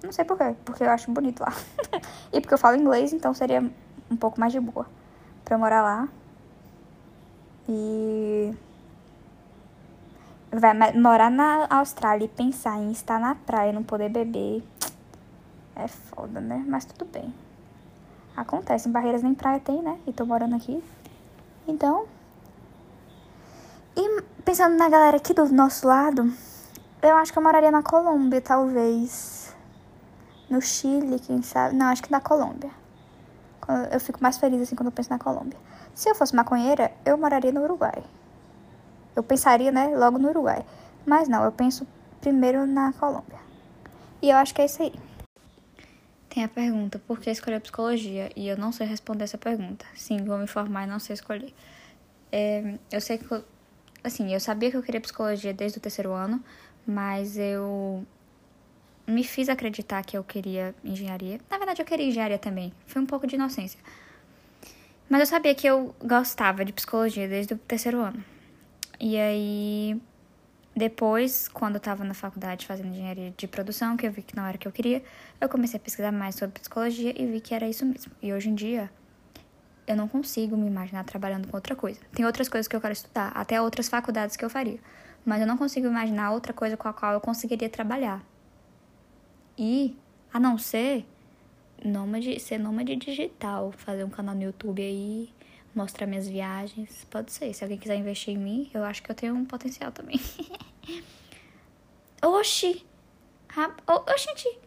Não 0.02 0.12
sei 0.12 0.24
por 0.24 0.36
quê, 0.36 0.54
porque 0.64 0.82
eu 0.82 0.90
acho 0.90 1.10
bonito 1.10 1.40
lá. 1.40 1.52
e 2.32 2.40
porque 2.40 2.54
eu 2.54 2.58
falo 2.58 2.76
inglês, 2.76 3.12
então 3.12 3.32
seria 3.32 3.62
um 4.10 4.16
pouco 4.16 4.38
mais 4.40 4.52
de 4.52 4.60
boa 4.60 4.86
pra 5.44 5.56
morar 5.56 5.82
lá. 5.82 6.08
E. 7.68 8.52
Vai 10.50 10.92
morar 10.92 11.30
na 11.30 11.66
Austrália 11.70 12.24
e 12.24 12.28
pensar 12.28 12.78
em 12.78 12.90
estar 12.90 13.18
na 13.18 13.34
praia 13.34 13.70
e 13.70 13.72
não 13.72 13.82
poder 13.82 14.08
beber. 14.08 14.62
É 15.74 15.86
foda, 15.86 16.40
né? 16.40 16.64
Mas 16.66 16.84
tudo 16.84 17.04
bem. 17.04 17.32
Acontece, 18.36 18.88
Barreiras 18.88 19.22
nem 19.22 19.34
praia 19.34 19.60
tem, 19.60 19.82
né? 19.82 19.98
E 20.06 20.12
tô 20.12 20.26
morando 20.26 20.56
aqui. 20.56 20.82
Então. 21.68 22.06
E 23.96 24.22
pensando 24.44 24.76
na 24.76 24.88
galera 24.88 25.16
aqui 25.16 25.32
do 25.32 25.48
nosso 25.48 25.86
lado, 25.86 26.30
eu 27.02 27.16
acho 27.16 27.32
que 27.32 27.38
eu 27.38 27.42
moraria 27.42 27.70
na 27.70 27.82
Colômbia, 27.82 28.40
talvez. 28.40 29.56
No 30.50 30.60
Chile, 30.60 31.18
quem 31.18 31.42
sabe. 31.42 31.74
Não, 31.74 31.86
acho 31.86 32.02
que 32.02 32.10
na 32.10 32.20
Colômbia. 32.20 32.70
Eu 33.90 33.98
fico 33.98 34.22
mais 34.22 34.36
feliz 34.36 34.60
assim 34.60 34.76
quando 34.76 34.88
eu 34.88 34.92
penso 34.92 35.10
na 35.10 35.18
Colômbia. 35.18 35.58
Se 35.94 36.08
eu 36.08 36.14
fosse 36.14 36.36
maconheira, 36.36 36.92
eu 37.04 37.16
moraria 37.16 37.50
no 37.50 37.62
Uruguai. 37.62 38.04
Eu 39.16 39.22
pensaria, 39.22 39.72
né, 39.72 39.96
logo 39.96 40.18
no 40.18 40.28
Uruguai. 40.28 40.64
Mas 41.06 41.26
não, 41.26 41.42
eu 41.42 41.50
penso 41.50 41.86
primeiro 42.20 42.66
na 42.66 42.92
Colômbia. 42.92 43.38
E 44.20 44.30
eu 44.30 44.36
acho 44.36 44.54
que 44.54 44.60
é 44.60 44.66
isso 44.66 44.82
aí. 44.82 44.92
Tem 46.28 46.44
a 46.44 46.48
pergunta, 46.48 46.98
por 46.98 47.18
que 47.18 47.30
escolher 47.30 47.60
psicologia? 47.60 48.30
E 48.36 48.46
eu 48.46 48.58
não 48.58 48.70
sei 48.70 48.86
responder 48.86 49.24
essa 49.24 49.38
pergunta. 49.38 49.86
Sim, 49.96 50.22
vou 50.24 50.36
me 50.36 50.46
formar 50.46 50.84
e 50.84 50.86
não 50.86 50.98
sei 50.98 51.14
escolher. 51.14 51.54
É, 52.30 52.78
eu 52.92 53.00
sei 53.00 53.16
que, 53.18 53.44
assim, 54.06 54.32
eu 54.32 54.40
sabia 54.40 54.70
que 54.70 54.76
eu 54.76 54.82
queria 54.82 55.00
psicologia 55.00 55.52
desde 55.52 55.78
o 55.78 55.80
terceiro 55.80 56.12
ano, 56.12 56.42
mas 56.86 57.36
eu 57.36 58.06
me 59.06 59.22
fiz 59.22 59.48
acreditar 59.48 60.02
que 60.04 60.16
eu 60.16 60.24
queria 60.24 60.74
engenharia. 60.84 61.40
Na 61.50 61.58
verdade, 61.58 61.80
eu 61.80 61.86
queria 61.86 62.06
engenharia 62.06 62.38
também. 62.38 62.72
Foi 62.86 63.00
um 63.00 63.06
pouco 63.06 63.26
de 63.26 63.36
inocência. 63.36 63.78
Mas 65.08 65.20
eu 65.20 65.26
sabia 65.26 65.54
que 65.54 65.66
eu 65.66 65.94
gostava 66.02 66.64
de 66.64 66.72
psicologia 66.72 67.28
desde 67.28 67.54
o 67.54 67.58
terceiro 67.58 68.00
ano. 68.00 68.24
E 68.98 69.16
aí, 69.16 70.00
depois, 70.74 71.46
quando 71.48 71.76
eu 71.76 71.80
tava 71.80 72.02
na 72.02 72.14
faculdade 72.14 72.66
fazendo 72.66 72.88
engenharia 72.88 73.32
de 73.36 73.46
produção, 73.46 73.96
que 73.96 74.06
eu 74.06 74.10
vi 74.10 74.22
que 74.22 74.34
não 74.34 74.44
era 74.44 74.56
o 74.56 74.58
que 74.58 74.66
eu 74.66 74.72
queria, 74.72 75.02
eu 75.40 75.48
comecei 75.48 75.78
a 75.78 75.80
pesquisar 75.80 76.12
mais 76.12 76.34
sobre 76.34 76.58
psicologia 76.58 77.14
e 77.16 77.26
vi 77.26 77.40
que 77.40 77.54
era 77.54 77.68
isso 77.68 77.86
mesmo. 77.86 78.12
E 78.20 78.32
hoje 78.32 78.48
em 78.48 78.54
dia, 78.54 78.90
eu 79.86 79.96
não 79.96 80.08
consigo 80.08 80.56
me 80.56 80.66
imaginar 80.66 81.04
trabalhando 81.04 81.48
com 81.48 81.56
outra 81.56 81.76
coisa. 81.76 82.00
Tem 82.12 82.26
outras 82.26 82.48
coisas 82.48 82.66
que 82.66 82.74
eu 82.74 82.80
quero 82.80 82.92
estudar, 82.92 83.30
até 83.34 83.60
outras 83.60 83.88
faculdades 83.88 84.36
que 84.36 84.44
eu 84.44 84.50
faria. 84.50 84.78
Mas 85.24 85.40
eu 85.40 85.46
não 85.46 85.56
consigo 85.56 85.86
imaginar 85.86 86.32
outra 86.32 86.52
coisa 86.52 86.76
com 86.76 86.88
a 86.88 86.92
qual 86.92 87.12
eu 87.12 87.20
conseguiria 87.20 87.68
trabalhar. 87.68 88.24
E, 89.56 89.96
a 90.32 90.40
não 90.40 90.58
ser 90.58 91.06
nômade, 91.84 92.38
ser 92.40 92.58
nômade 92.58 92.96
digital, 92.96 93.72
fazer 93.72 94.04
um 94.04 94.10
canal 94.10 94.34
no 94.34 94.42
YouTube 94.42 94.82
aí, 94.82 95.30
mostrar 95.74 96.06
minhas 96.06 96.28
viagens, 96.28 97.06
pode 97.10 97.32
ser. 97.32 97.52
Se 97.54 97.62
alguém 97.62 97.78
quiser 97.78 97.96
investir 97.96 98.34
em 98.34 98.38
mim, 98.38 98.70
eu 98.74 98.84
acho 98.84 99.02
que 99.02 99.10
eu 99.10 99.14
tenho 99.14 99.34
um 99.34 99.44
potencial 99.44 99.92
também. 99.92 100.20
Oxi! 102.22 102.84
Oxi, 103.86 104.58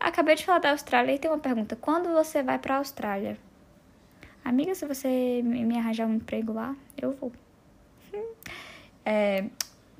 acabei 0.00 0.34
de 0.34 0.44
falar 0.44 0.58
da 0.58 0.70
Austrália 0.70 1.14
e 1.14 1.18
tem 1.18 1.30
uma 1.30 1.38
pergunta. 1.38 1.76
Quando 1.76 2.12
você 2.12 2.42
vai 2.42 2.58
pra 2.58 2.78
Austrália? 2.78 3.38
Amiga, 4.44 4.74
se 4.74 4.86
você 4.86 5.40
me 5.42 5.78
arranjar 5.78 6.06
um 6.06 6.14
emprego 6.14 6.52
lá, 6.52 6.76
eu 7.00 7.12
vou. 7.12 7.32
É, 9.04 9.46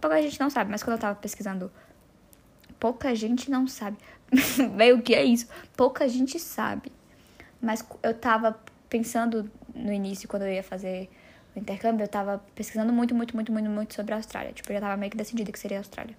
pouca 0.01 0.21
gente 0.21 0.39
não 0.39 0.51
sabe, 0.51 0.71
mas 0.71 0.83
quando 0.83 0.97
eu 0.97 1.01
tava 1.01 1.15
pesquisando, 1.19 1.73
pouca 2.79 3.15
gente 3.15 3.51
não 3.51 3.67
sabe. 3.67 3.97
O 4.99 5.03
que 5.03 5.15
é 5.15 5.25
isso? 5.25 5.49
Pouca 5.77 6.07
gente 6.09 6.39
sabe. 6.39 6.93
Mas 7.61 7.83
eu 8.03 8.13
tava 8.13 8.59
pensando 8.89 9.51
no 9.75 9.93
início, 9.93 10.29
quando 10.29 10.43
eu 10.43 10.53
ia 10.53 10.63
fazer 10.63 11.09
o 11.57 11.59
intercâmbio, 11.59 12.05
eu 12.05 12.09
tava 12.09 12.45
pesquisando 12.55 12.93
muito, 12.93 13.15
muito, 13.15 13.35
muito, 13.35 13.51
muito, 13.51 13.71
muito 13.71 13.95
sobre 13.95 14.13
a 14.13 14.17
Austrália. 14.17 14.53
Tipo, 14.53 14.71
eu 14.71 14.75
já 14.75 14.81
tava 14.83 14.97
meio 14.97 15.11
que 15.11 15.17
decidida 15.17 15.51
que 15.51 15.59
seria 15.59 15.79
a 15.79 15.81
Austrália. 15.81 16.17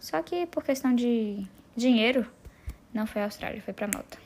Só 0.00 0.22
que 0.22 0.46
por 0.46 0.64
questão 0.64 0.94
de 0.94 1.46
dinheiro, 1.76 2.26
não 2.92 3.06
foi 3.06 3.22
a 3.22 3.26
Austrália, 3.26 3.60
foi 3.60 3.74
pra 3.74 3.86
Malta. 3.86 4.25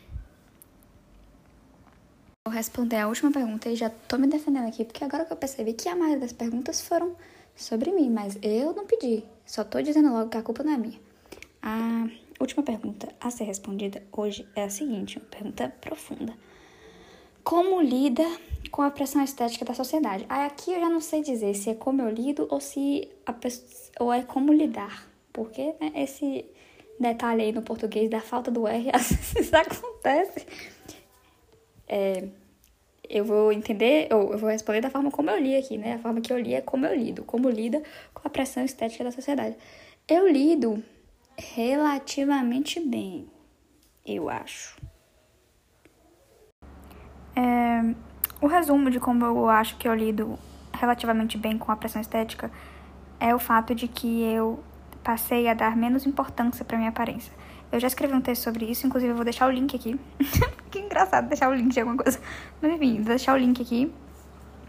Vou 2.47 2.55
responder 2.55 2.97
a 2.97 3.07
última 3.07 3.31
pergunta 3.31 3.69
e 3.69 3.77
já 3.77 3.91
tô 3.91 4.17
me 4.17 4.27
defendendo 4.27 4.67
aqui, 4.67 4.83
porque 4.83 5.05
agora 5.05 5.27
que 5.27 5.33
eu 5.33 5.37
percebi 5.37 5.75
que 5.75 5.91
a 5.91 5.95
maioria 5.95 6.21
das 6.21 6.33
perguntas 6.33 6.81
foram 6.81 7.15
sobre 7.55 7.93
mim, 7.93 8.09
mas 8.09 8.39
eu 8.41 8.73
não 8.73 8.87
pedi. 8.87 9.23
Só 9.45 9.63
tô 9.63 9.81
dizendo 9.83 10.11
logo 10.11 10.31
que 10.31 10.39
a 10.39 10.43
culpa 10.43 10.63
não 10.63 10.73
é 10.73 10.79
minha. 10.79 10.99
A 11.63 12.09
última 12.41 12.63
pergunta 12.63 13.15
a 13.21 13.31
ser 13.31 13.45
respondida 13.45 14.03
hoje 14.11 14.49
é 14.57 14.65
a 14.65 14.71
seguinte, 14.71 15.19
uma 15.19 15.27
pergunta 15.27 15.69
profunda. 15.83 16.33
Como 17.45 17.83
lida 17.83 18.25
com 18.71 18.81
a 18.81 18.91
pressão 18.91 19.23
estética 19.23 19.67
da 19.67 19.75
sociedade? 19.75 20.25
Aí 20.27 20.47
aqui 20.47 20.73
eu 20.73 20.81
já 20.81 20.89
não 20.89 21.03
sei 21.03 21.21
dizer 21.21 21.55
se 21.55 21.69
é 21.69 21.75
como 21.75 22.01
eu 22.01 22.09
lido 22.09 22.49
ou 22.51 22.59
se 22.59 23.07
a 23.27 23.35
ou 24.03 24.11
é 24.11 24.23
como 24.23 24.51
lidar, 24.51 25.07
porque 25.31 25.75
né, 25.79 25.93
esse 25.95 26.47
detalhe 26.99 27.43
aí 27.43 27.53
no 27.53 27.61
português 27.61 28.09
da 28.09 28.23
falta 28.23 28.51
do 28.51 28.67
R 28.67 28.89
às 28.97 29.11
vezes 29.11 29.53
acontece. 29.53 30.47
É, 31.93 32.29
eu 33.09 33.25
vou 33.25 33.53
entender, 33.53 34.07
ou 34.15 34.33
eu 34.33 34.39
vou 34.39 34.49
responder 34.49 34.81
da 34.81 34.89
forma 34.89 35.11
como 35.11 35.29
eu 35.29 35.39
li 35.41 35.57
aqui, 35.57 35.77
né? 35.77 35.95
A 35.95 35.99
forma 35.99 36.21
que 36.21 36.33
eu 36.33 36.39
li 36.39 36.55
é 36.55 36.61
como 36.61 36.87
eu 36.87 36.95
lido, 36.95 37.25
como 37.25 37.51
lida 37.51 37.83
com 38.15 38.29
a 38.29 38.31
pressão 38.31 38.65
estética 38.65 39.03
da 39.03 39.11
sociedade. 39.11 39.57
Eu 40.07 40.29
lido 40.29 40.81
relativamente 41.37 42.79
bem, 42.79 43.29
eu 44.07 44.29
acho. 44.29 44.77
É, 47.35 47.95
o 48.41 48.47
resumo 48.47 48.89
de 48.89 49.01
como 49.01 49.25
eu 49.25 49.49
acho 49.49 49.77
que 49.77 49.89
eu 49.89 49.95
lido 49.95 50.39
relativamente 50.73 51.37
bem 51.37 51.59
com 51.59 51.73
a 51.73 51.77
pressão 51.77 52.01
estética 52.01 52.53
é 53.19 53.35
o 53.35 53.39
fato 53.41 53.75
de 53.75 53.89
que 53.89 54.23
eu 54.23 54.63
passei 55.03 55.49
a 55.49 55.55
dar 55.55 55.77
menos 55.77 56.07
importância 56.07 56.65
para 56.65 56.79
minha 56.79 56.91
aparência. 56.91 57.33
Eu 57.73 57.79
já 57.79 57.87
escrevi 57.87 58.15
um 58.15 58.21
texto 58.21 58.43
sobre 58.43 58.65
isso, 58.65 58.87
inclusive 58.87 59.13
eu 59.13 59.17
vou 59.17 59.25
deixar 59.25 59.47
o 59.47 59.51
link 59.51 59.77
aqui. 59.77 59.99
que 60.71 60.79
engraçado 60.79 61.29
deixar 61.29 61.49
o 61.49 61.55
link 61.55 61.73
de 61.73 61.81
alguma 61.81 61.97
coisa. 61.97 62.19
Mas 62.61 62.73
enfim, 62.73 62.97
vou 62.97 63.05
deixar 63.05 63.35
o 63.35 63.37
link 63.37 63.63
aqui, 63.63 63.93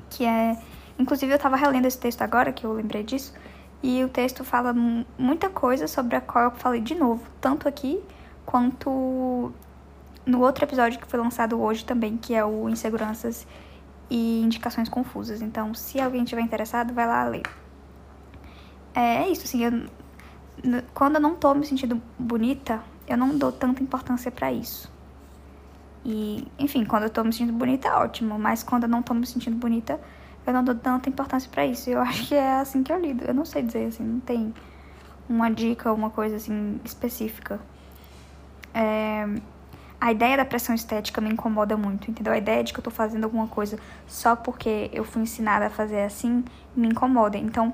que 0.10 0.26
é. 0.26 0.58
Inclusive 1.00 1.34
eu 1.34 1.40
tava 1.40 1.56
relendo 1.56 1.86
esse 1.86 1.98
texto 1.98 2.22
agora, 2.22 2.52
que 2.52 2.64
eu 2.66 2.74
lembrei 2.74 3.04
disso. 3.04 3.34
E 3.82 4.04
o 4.04 4.10
texto 4.10 4.44
fala 4.44 4.74
muita 5.18 5.50
coisa 5.50 5.88
sobre 5.88 6.16
a 6.16 6.22
qual 6.22 6.46
eu 6.46 6.52
falei 6.52 6.82
de 6.82 6.94
novo, 6.94 7.24
tanto 7.40 7.68
aqui 7.68 8.00
quanto 8.46 9.52
no 10.24 10.42
outro 10.42 10.64
episódio 10.64 11.00
que 11.00 11.08
foi 11.08 11.20
lançado 11.20 11.60
hoje 11.60 11.84
também, 11.84 12.18
que 12.18 12.36
é 12.36 12.46
o 12.46 12.70
Inseguranças 12.70 13.48
e 14.10 14.42
Indicações 14.42 14.88
Confusas. 14.88 15.42
Então, 15.42 15.74
se 15.74 16.00
alguém 16.00 16.24
tiver 16.24 16.42
interessado, 16.42 16.94
vai 16.94 17.08
lá 17.08 17.24
ler. 17.24 17.44
É, 18.94 19.24
é 19.24 19.30
isso, 19.30 19.46
assim, 19.46 19.64
eu, 19.64 20.84
quando 20.94 21.16
eu 21.16 21.22
não 21.22 21.36
tô 21.36 21.54
me 21.56 21.66
sentindo 21.66 22.00
bonita, 22.20 22.84
eu 23.12 23.18
não 23.18 23.38
dou 23.38 23.52
tanta 23.52 23.84
importância 23.84 24.32
para 24.32 24.52
isso. 24.52 24.92
E, 26.04 26.48
enfim, 26.58 26.84
quando 26.84 27.04
eu 27.04 27.10
tô 27.10 27.24
me 27.24 27.32
sentindo 27.32 27.54
bonita 27.54 27.88
é 27.88 27.92
ótimo, 27.94 28.40
mas 28.40 28.64
quando 28.64 28.84
eu 28.84 28.90
não 28.90 29.04
tô 29.04 29.14
me 29.14 29.26
sentindo 29.26 29.56
bonita, 29.56 30.00
eu 30.46 30.54
não 30.54 30.64
dou 30.64 30.76
tanta 30.76 31.10
importância 31.10 31.50
para 31.50 31.66
isso. 31.66 31.90
Eu 31.90 32.02
acho 32.02 32.28
que 32.28 32.36
é 32.36 32.60
assim 32.60 32.84
que 32.84 32.92
eu 32.92 33.00
lido. 33.00 33.24
Eu 33.26 33.34
não 33.34 33.46
sei 33.46 33.62
dizer 33.62 33.88
assim, 33.88 34.04
não 34.04 34.20
tem 34.20 34.54
uma 35.30 35.50
dica, 35.50 35.94
uma 35.94 36.10
coisa 36.10 36.36
assim 36.38 36.80
específica. 36.84 37.60
É, 38.74 39.28
a 40.00 40.12
ideia 40.12 40.36
da 40.38 40.46
pressão 40.46 40.74
estética 40.74 41.22
me 41.22 41.30
incomoda 41.30 41.78
muito, 41.78 42.10
entendeu? 42.10 42.34
A 42.34 42.38
ideia 42.38 42.64
de 42.64 42.74
que 42.74 42.80
eu 42.80 42.84
tô 42.84 42.90
fazendo 42.90 43.26
alguma 43.26 43.48
coisa 43.48 43.78
só 44.08 44.36
porque 44.36 44.90
eu 44.92 45.04
fui 45.04 45.22
ensinada 45.22 45.68
a 45.68 45.70
fazer 45.70 46.02
assim 46.02 46.44
me 46.76 46.88
incomoda. 46.88 47.38
Então, 47.38 47.74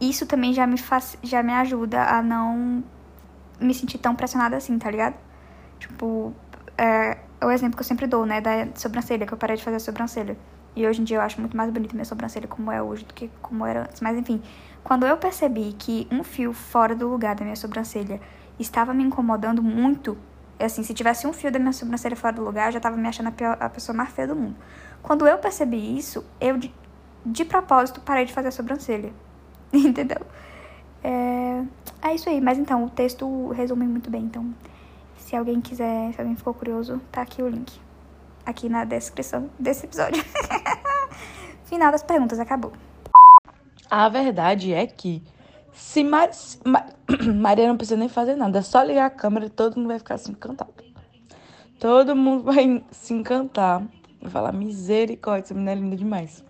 isso 0.00 0.24
também 0.24 0.54
já 0.54 0.66
me 0.66 0.78
faz, 0.78 1.18
já 1.22 1.42
me 1.42 1.52
ajuda 1.52 2.04
a 2.04 2.22
não 2.22 2.84
me 3.60 3.74
sentir 3.74 3.98
tão 3.98 4.14
pressionada 4.14 4.56
assim, 4.56 4.78
tá 4.78 4.90
ligado? 4.90 5.14
Tipo, 5.78 6.34
é, 6.76 7.18
é 7.40 7.46
o 7.46 7.50
exemplo 7.50 7.76
que 7.76 7.82
eu 7.82 7.86
sempre 7.86 8.06
dou, 8.06 8.26
né, 8.26 8.40
da 8.40 8.68
sobrancelha, 8.74 9.26
que 9.26 9.32
eu 9.32 9.38
parei 9.38 9.56
de 9.56 9.64
fazer 9.64 9.76
a 9.76 9.80
sobrancelha. 9.80 10.36
E 10.76 10.86
hoje 10.86 11.00
em 11.00 11.04
dia 11.04 11.16
eu 11.16 11.20
acho 11.20 11.40
muito 11.40 11.56
mais 11.56 11.70
bonita 11.70 11.94
minha 11.94 12.04
sobrancelha 12.04 12.46
como 12.46 12.70
é 12.70 12.80
hoje 12.82 13.04
do 13.04 13.12
que 13.12 13.30
como 13.42 13.66
era 13.66 13.82
antes. 13.82 14.00
Mas 14.00 14.16
enfim, 14.16 14.40
quando 14.84 15.06
eu 15.06 15.16
percebi 15.16 15.74
que 15.76 16.06
um 16.10 16.22
fio 16.22 16.52
fora 16.52 16.94
do 16.94 17.08
lugar 17.08 17.34
da 17.34 17.44
minha 17.44 17.56
sobrancelha 17.56 18.20
estava 18.58 18.94
me 18.94 19.02
incomodando 19.02 19.62
muito, 19.62 20.16
assim, 20.58 20.82
se 20.82 20.94
tivesse 20.94 21.26
um 21.26 21.32
fio 21.32 21.50
da 21.50 21.58
minha 21.58 21.72
sobrancelha 21.72 22.16
fora 22.16 22.36
do 22.36 22.44
lugar, 22.44 22.68
eu 22.68 22.72
já 22.72 22.80
tava 22.80 22.96
me 22.96 23.08
achando 23.08 23.28
a, 23.28 23.32
pior, 23.32 23.56
a 23.58 23.68
pessoa 23.68 23.96
mais 23.96 24.10
feia 24.10 24.28
do 24.28 24.36
mundo. 24.36 24.56
Quando 25.02 25.26
eu 25.26 25.38
percebi 25.38 25.98
isso, 25.98 26.24
eu 26.40 26.56
de, 26.56 26.72
de 27.24 27.44
propósito 27.44 28.00
parei 28.00 28.24
de 28.24 28.32
fazer 28.32 28.48
a 28.48 28.52
sobrancelha. 28.52 29.12
Entendeu? 29.72 30.20
É, 31.02 31.62
é 32.02 32.14
isso 32.14 32.28
aí. 32.28 32.40
Mas 32.40 32.58
então, 32.58 32.84
o 32.84 32.90
texto 32.90 33.48
resume 33.48 33.86
muito 33.86 34.10
bem. 34.10 34.22
Então, 34.22 34.54
se 35.16 35.36
alguém 35.36 35.60
quiser, 35.60 36.12
se 36.12 36.20
alguém 36.20 36.36
ficou 36.36 36.54
curioso, 36.54 37.00
tá 37.12 37.22
aqui 37.22 37.42
o 37.42 37.48
link. 37.48 37.78
Aqui 38.46 38.68
na 38.68 38.84
descrição 38.84 39.50
desse 39.58 39.86
episódio. 39.86 40.24
Final 41.64 41.92
das 41.92 42.02
perguntas, 42.02 42.38
acabou. 42.38 42.72
A 43.90 44.08
verdade 44.08 44.72
é 44.72 44.86
que 44.86 45.22
se 45.72 46.02
Mar... 46.02 46.30
Maria 47.36 47.68
não 47.68 47.76
precisa 47.76 47.98
nem 47.98 48.08
fazer 48.08 48.36
nada, 48.36 48.58
é 48.58 48.62
só 48.62 48.82
ligar 48.82 49.06
a 49.06 49.10
câmera 49.10 49.46
e 49.46 49.50
todo 49.50 49.76
mundo 49.76 49.88
vai 49.88 49.98
ficar 49.98 50.14
assim 50.14 50.32
encantado. 50.32 50.72
Todo 51.78 52.16
mundo 52.16 52.44
vai 52.44 52.82
se 52.90 53.14
encantar. 53.14 53.86
Vai 54.20 54.30
falar, 54.30 54.52
misericórdia, 54.52 55.44
essa 55.44 55.54
menina 55.54 55.72
é 55.72 55.74
linda 55.76 55.96
demais. 55.96 56.44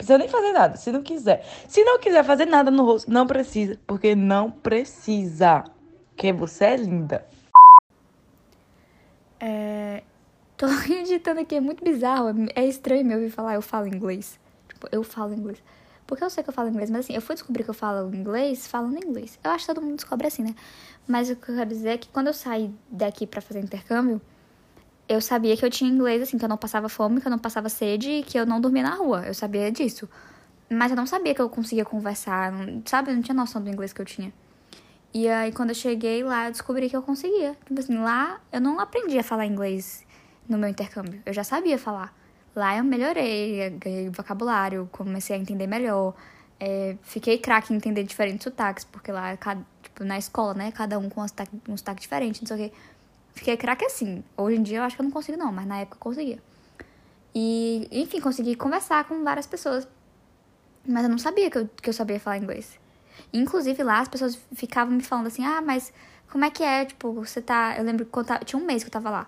Precisa 0.00 0.16
nem 0.16 0.28
fazer 0.28 0.52
nada, 0.52 0.78
se 0.78 0.90
não 0.90 1.02
quiser. 1.02 1.46
Se 1.68 1.84
não 1.84 1.98
quiser 1.98 2.24
fazer 2.24 2.46
nada 2.46 2.70
no 2.70 2.86
rosto, 2.86 3.10
não 3.10 3.26
precisa. 3.26 3.78
Porque 3.86 4.14
não 4.14 4.50
precisa. 4.50 5.62
Porque 6.08 6.32
você 6.32 6.64
é 6.64 6.76
linda. 6.76 7.26
É... 9.38 10.02
Tô 10.56 10.66
editando 10.90 11.40
aqui, 11.40 11.56
é 11.56 11.60
muito 11.60 11.84
bizarro. 11.84 12.28
É 12.54 12.64
estranho 12.64 13.04
me 13.04 13.14
ouvir 13.14 13.28
falar, 13.28 13.56
eu 13.56 13.60
falo 13.60 13.86
inglês. 13.86 14.40
Tipo, 14.70 14.88
eu 14.90 15.02
falo 15.02 15.34
inglês. 15.34 15.62
Porque 16.06 16.24
eu 16.24 16.30
sei 16.30 16.42
que 16.42 16.48
eu 16.48 16.54
falo 16.54 16.70
inglês, 16.70 16.88
mas 16.88 17.00
assim, 17.00 17.14
eu 17.14 17.20
fui 17.20 17.34
descobrir 17.34 17.62
que 17.62 17.68
eu 17.68 17.74
falo 17.74 18.14
inglês 18.14 18.66
falando 18.66 18.96
inglês. 19.04 19.38
Eu 19.44 19.50
acho 19.50 19.66
que 19.66 19.74
todo 19.74 19.84
mundo 19.84 19.96
descobre 19.96 20.26
assim, 20.26 20.42
né? 20.42 20.54
Mas 21.06 21.28
o 21.28 21.36
que 21.36 21.50
eu 21.50 21.56
quero 21.56 21.68
dizer 21.68 21.90
é 21.90 21.98
que 21.98 22.08
quando 22.08 22.28
eu 22.28 22.34
saí 22.34 22.74
daqui 22.90 23.26
para 23.26 23.42
fazer 23.42 23.60
intercâmbio, 23.60 24.18
eu 25.10 25.20
sabia 25.20 25.56
que 25.56 25.64
eu 25.64 25.70
tinha 25.70 25.90
inglês, 25.90 26.22
assim, 26.22 26.38
que 26.38 26.44
eu 26.44 26.48
não 26.48 26.56
passava 26.56 26.88
fome, 26.88 27.20
que 27.20 27.26
eu 27.26 27.30
não 27.32 27.38
passava 27.38 27.68
sede 27.68 28.08
e 28.08 28.22
que 28.22 28.38
eu 28.38 28.46
não 28.46 28.60
dormia 28.60 28.84
na 28.84 28.94
rua. 28.94 29.26
Eu 29.26 29.34
sabia 29.34 29.68
disso. 29.72 30.08
Mas 30.70 30.92
eu 30.92 30.96
não 30.96 31.04
sabia 31.04 31.34
que 31.34 31.42
eu 31.42 31.50
conseguia 31.50 31.84
conversar, 31.84 32.52
sabe? 32.86 33.10
Eu 33.10 33.16
não 33.16 33.22
tinha 33.22 33.34
noção 33.34 33.60
do 33.60 33.68
inglês 33.68 33.92
que 33.92 34.00
eu 34.00 34.06
tinha. 34.06 34.32
E 35.12 35.28
aí, 35.28 35.50
quando 35.50 35.70
eu 35.70 35.74
cheguei 35.74 36.22
lá, 36.22 36.46
eu 36.46 36.52
descobri 36.52 36.88
que 36.88 36.96
eu 36.96 37.02
conseguia. 37.02 37.56
Tipo 37.66 37.80
assim, 37.80 37.98
lá 37.98 38.40
eu 38.52 38.60
não 38.60 38.78
aprendi 38.78 39.18
a 39.18 39.24
falar 39.24 39.46
inglês 39.46 40.06
no 40.48 40.56
meu 40.56 40.68
intercâmbio. 40.68 41.20
Eu 41.26 41.32
já 41.32 41.42
sabia 41.42 41.76
falar. 41.76 42.14
Lá 42.54 42.78
eu 42.78 42.84
melhorei, 42.84 43.68
ganhei 43.80 44.08
vocabulário, 44.10 44.88
comecei 44.92 45.34
a 45.34 45.38
entender 45.40 45.66
melhor. 45.66 46.14
É, 46.60 46.96
fiquei 47.02 47.36
craque 47.36 47.72
em 47.72 47.76
entender 47.76 48.04
diferentes 48.04 48.44
sotaques, 48.44 48.84
porque 48.84 49.10
lá, 49.10 49.36
tipo, 49.82 50.04
na 50.04 50.18
escola, 50.18 50.54
né? 50.54 50.70
Cada 50.70 51.00
um 51.00 51.10
com 51.10 51.20
um 51.20 51.26
sotaque, 51.26 51.50
um 51.68 51.76
sotaque 51.76 52.00
diferente, 52.00 52.42
não 52.42 52.46
sei 52.46 52.56
o 52.56 52.70
quê. 52.70 52.76
Fiquei 53.34 53.56
craque 53.56 53.84
assim. 53.84 54.22
Hoje 54.36 54.56
em 54.56 54.62
dia 54.62 54.78
eu 54.78 54.82
acho 54.82 54.96
que 54.96 55.02
eu 55.02 55.04
não 55.04 55.10
consigo, 55.10 55.38
não, 55.38 55.52
mas 55.52 55.66
na 55.66 55.78
época 55.78 55.96
eu 55.96 56.00
conseguia. 56.00 56.42
E, 57.34 57.88
enfim, 57.90 58.20
consegui 58.20 58.54
conversar 58.56 59.04
com 59.04 59.22
várias 59.22 59.46
pessoas. 59.46 59.86
Mas 60.86 61.04
eu 61.04 61.10
não 61.10 61.18
sabia 61.18 61.50
que 61.50 61.58
eu, 61.58 61.68
que 61.80 61.88
eu 61.88 61.94
sabia 61.94 62.18
falar 62.18 62.38
inglês. 62.38 62.78
Inclusive 63.32 63.82
lá 63.82 64.00
as 64.00 64.08
pessoas 64.08 64.38
ficavam 64.54 64.94
me 64.94 65.02
falando 65.02 65.26
assim: 65.28 65.44
ah, 65.44 65.60
mas 65.60 65.92
como 66.30 66.44
é 66.44 66.50
que 66.50 66.62
é? 66.62 66.84
Tipo, 66.84 67.12
você 67.12 67.40
tá. 67.40 67.76
Eu 67.76 67.84
lembro 67.84 68.06
que 68.06 68.44
tinha 68.44 68.60
um 68.60 68.64
mês 68.64 68.82
que 68.82 68.88
eu 68.88 68.92
tava 68.92 69.10
lá. 69.10 69.26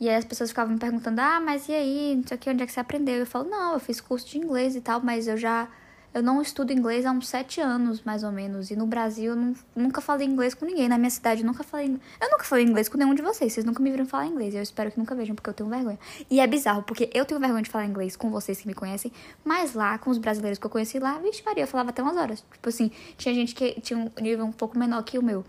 E 0.00 0.08
aí 0.08 0.16
as 0.16 0.24
pessoas 0.24 0.50
ficavam 0.50 0.72
me 0.72 0.80
perguntando, 0.80 1.20
ah, 1.20 1.38
mas 1.38 1.68
e 1.68 1.72
aí, 1.72 2.16
não 2.16 2.26
sei 2.26 2.36
o 2.36 2.40
que, 2.40 2.50
onde 2.50 2.62
é 2.62 2.66
que 2.66 2.72
você 2.72 2.80
aprendeu? 2.80 3.14
Eu 3.14 3.26
falo, 3.26 3.48
não, 3.48 3.74
eu 3.74 3.78
fiz 3.78 4.00
curso 4.00 4.28
de 4.28 4.36
inglês 4.36 4.74
e 4.74 4.80
tal, 4.80 5.00
mas 5.00 5.28
eu 5.28 5.36
já. 5.36 5.68
Eu 6.14 6.22
não 6.22 6.42
estudo 6.42 6.74
inglês 6.74 7.06
há 7.06 7.10
uns 7.10 7.26
sete 7.26 7.58
anos, 7.58 8.02
mais 8.02 8.22
ou 8.22 8.30
menos. 8.30 8.70
E 8.70 8.76
no 8.76 8.86
Brasil 8.86 9.30
eu 9.30 9.36
não, 9.36 9.54
nunca 9.74 10.00
falei 10.02 10.26
inglês 10.26 10.52
com 10.52 10.66
ninguém. 10.66 10.86
Na 10.86 10.98
minha 10.98 11.08
cidade 11.08 11.40
eu 11.40 11.46
nunca 11.46 11.64
falei. 11.64 11.98
Eu 12.20 12.30
nunca 12.30 12.44
falei 12.44 12.66
inglês 12.66 12.86
com 12.86 12.98
nenhum 12.98 13.14
de 13.14 13.22
vocês. 13.22 13.50
Vocês 13.50 13.64
nunca 13.64 13.82
me 13.82 13.90
viram 13.90 14.04
falar 14.04 14.26
inglês. 14.26 14.54
Eu 14.54 14.62
espero 14.62 14.90
que 14.90 14.98
nunca 14.98 15.14
vejam, 15.14 15.34
porque 15.34 15.48
eu 15.48 15.54
tenho 15.54 15.70
vergonha. 15.70 15.98
E 16.30 16.38
é 16.38 16.46
bizarro, 16.46 16.82
porque 16.82 17.08
eu 17.14 17.24
tenho 17.24 17.40
vergonha 17.40 17.62
de 17.62 17.70
falar 17.70 17.86
inglês 17.86 18.14
com 18.14 18.30
vocês 18.30 18.60
que 18.60 18.66
me 18.66 18.74
conhecem. 18.74 19.10
Mas 19.42 19.72
lá, 19.72 19.96
com 19.96 20.10
os 20.10 20.18
brasileiros 20.18 20.58
que 20.58 20.66
eu 20.66 20.70
conheci 20.70 20.98
lá, 20.98 21.18
vixe, 21.18 21.42
Maria, 21.46 21.62
eu 21.62 21.68
falava 21.68 21.88
até 21.88 22.02
umas 22.02 22.16
horas. 22.18 22.44
Tipo 22.52 22.68
assim, 22.68 22.90
tinha 23.16 23.34
gente 23.34 23.54
que 23.54 23.80
tinha 23.80 23.98
um 23.98 24.10
nível 24.20 24.44
um 24.44 24.52
pouco 24.52 24.78
menor 24.78 25.02
que 25.04 25.18
o 25.18 25.22
meu. 25.22 25.42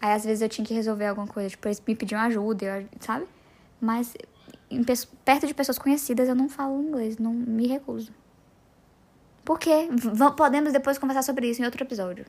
Aí 0.00 0.12
às 0.12 0.24
vezes 0.24 0.42
eu 0.42 0.48
tinha 0.48 0.64
que 0.64 0.74
resolver 0.74 1.06
alguma 1.06 1.28
coisa. 1.28 1.50
Tipo, 1.50 1.68
eles 1.68 1.80
me 1.86 1.94
pediam 1.94 2.20
ajuda, 2.20 2.64
eu, 2.64 2.88
sabe? 2.98 3.24
Mas 3.80 4.16
perto 5.24 5.46
de 5.46 5.54
pessoas 5.54 5.78
conhecidas 5.78 6.28
eu 6.28 6.34
não 6.34 6.48
falo 6.48 6.82
inglês, 6.82 7.18
não 7.18 7.32
me 7.32 7.68
recuso. 7.68 8.12
Por 9.48 9.58
quê? 9.58 9.88
V 9.90 10.30
podemos 10.36 10.74
depois 10.74 10.98
conversar 10.98 11.22
sobre 11.22 11.48
isso 11.48 11.62
em 11.62 11.64
outro 11.64 11.82
episódio. 11.82 12.26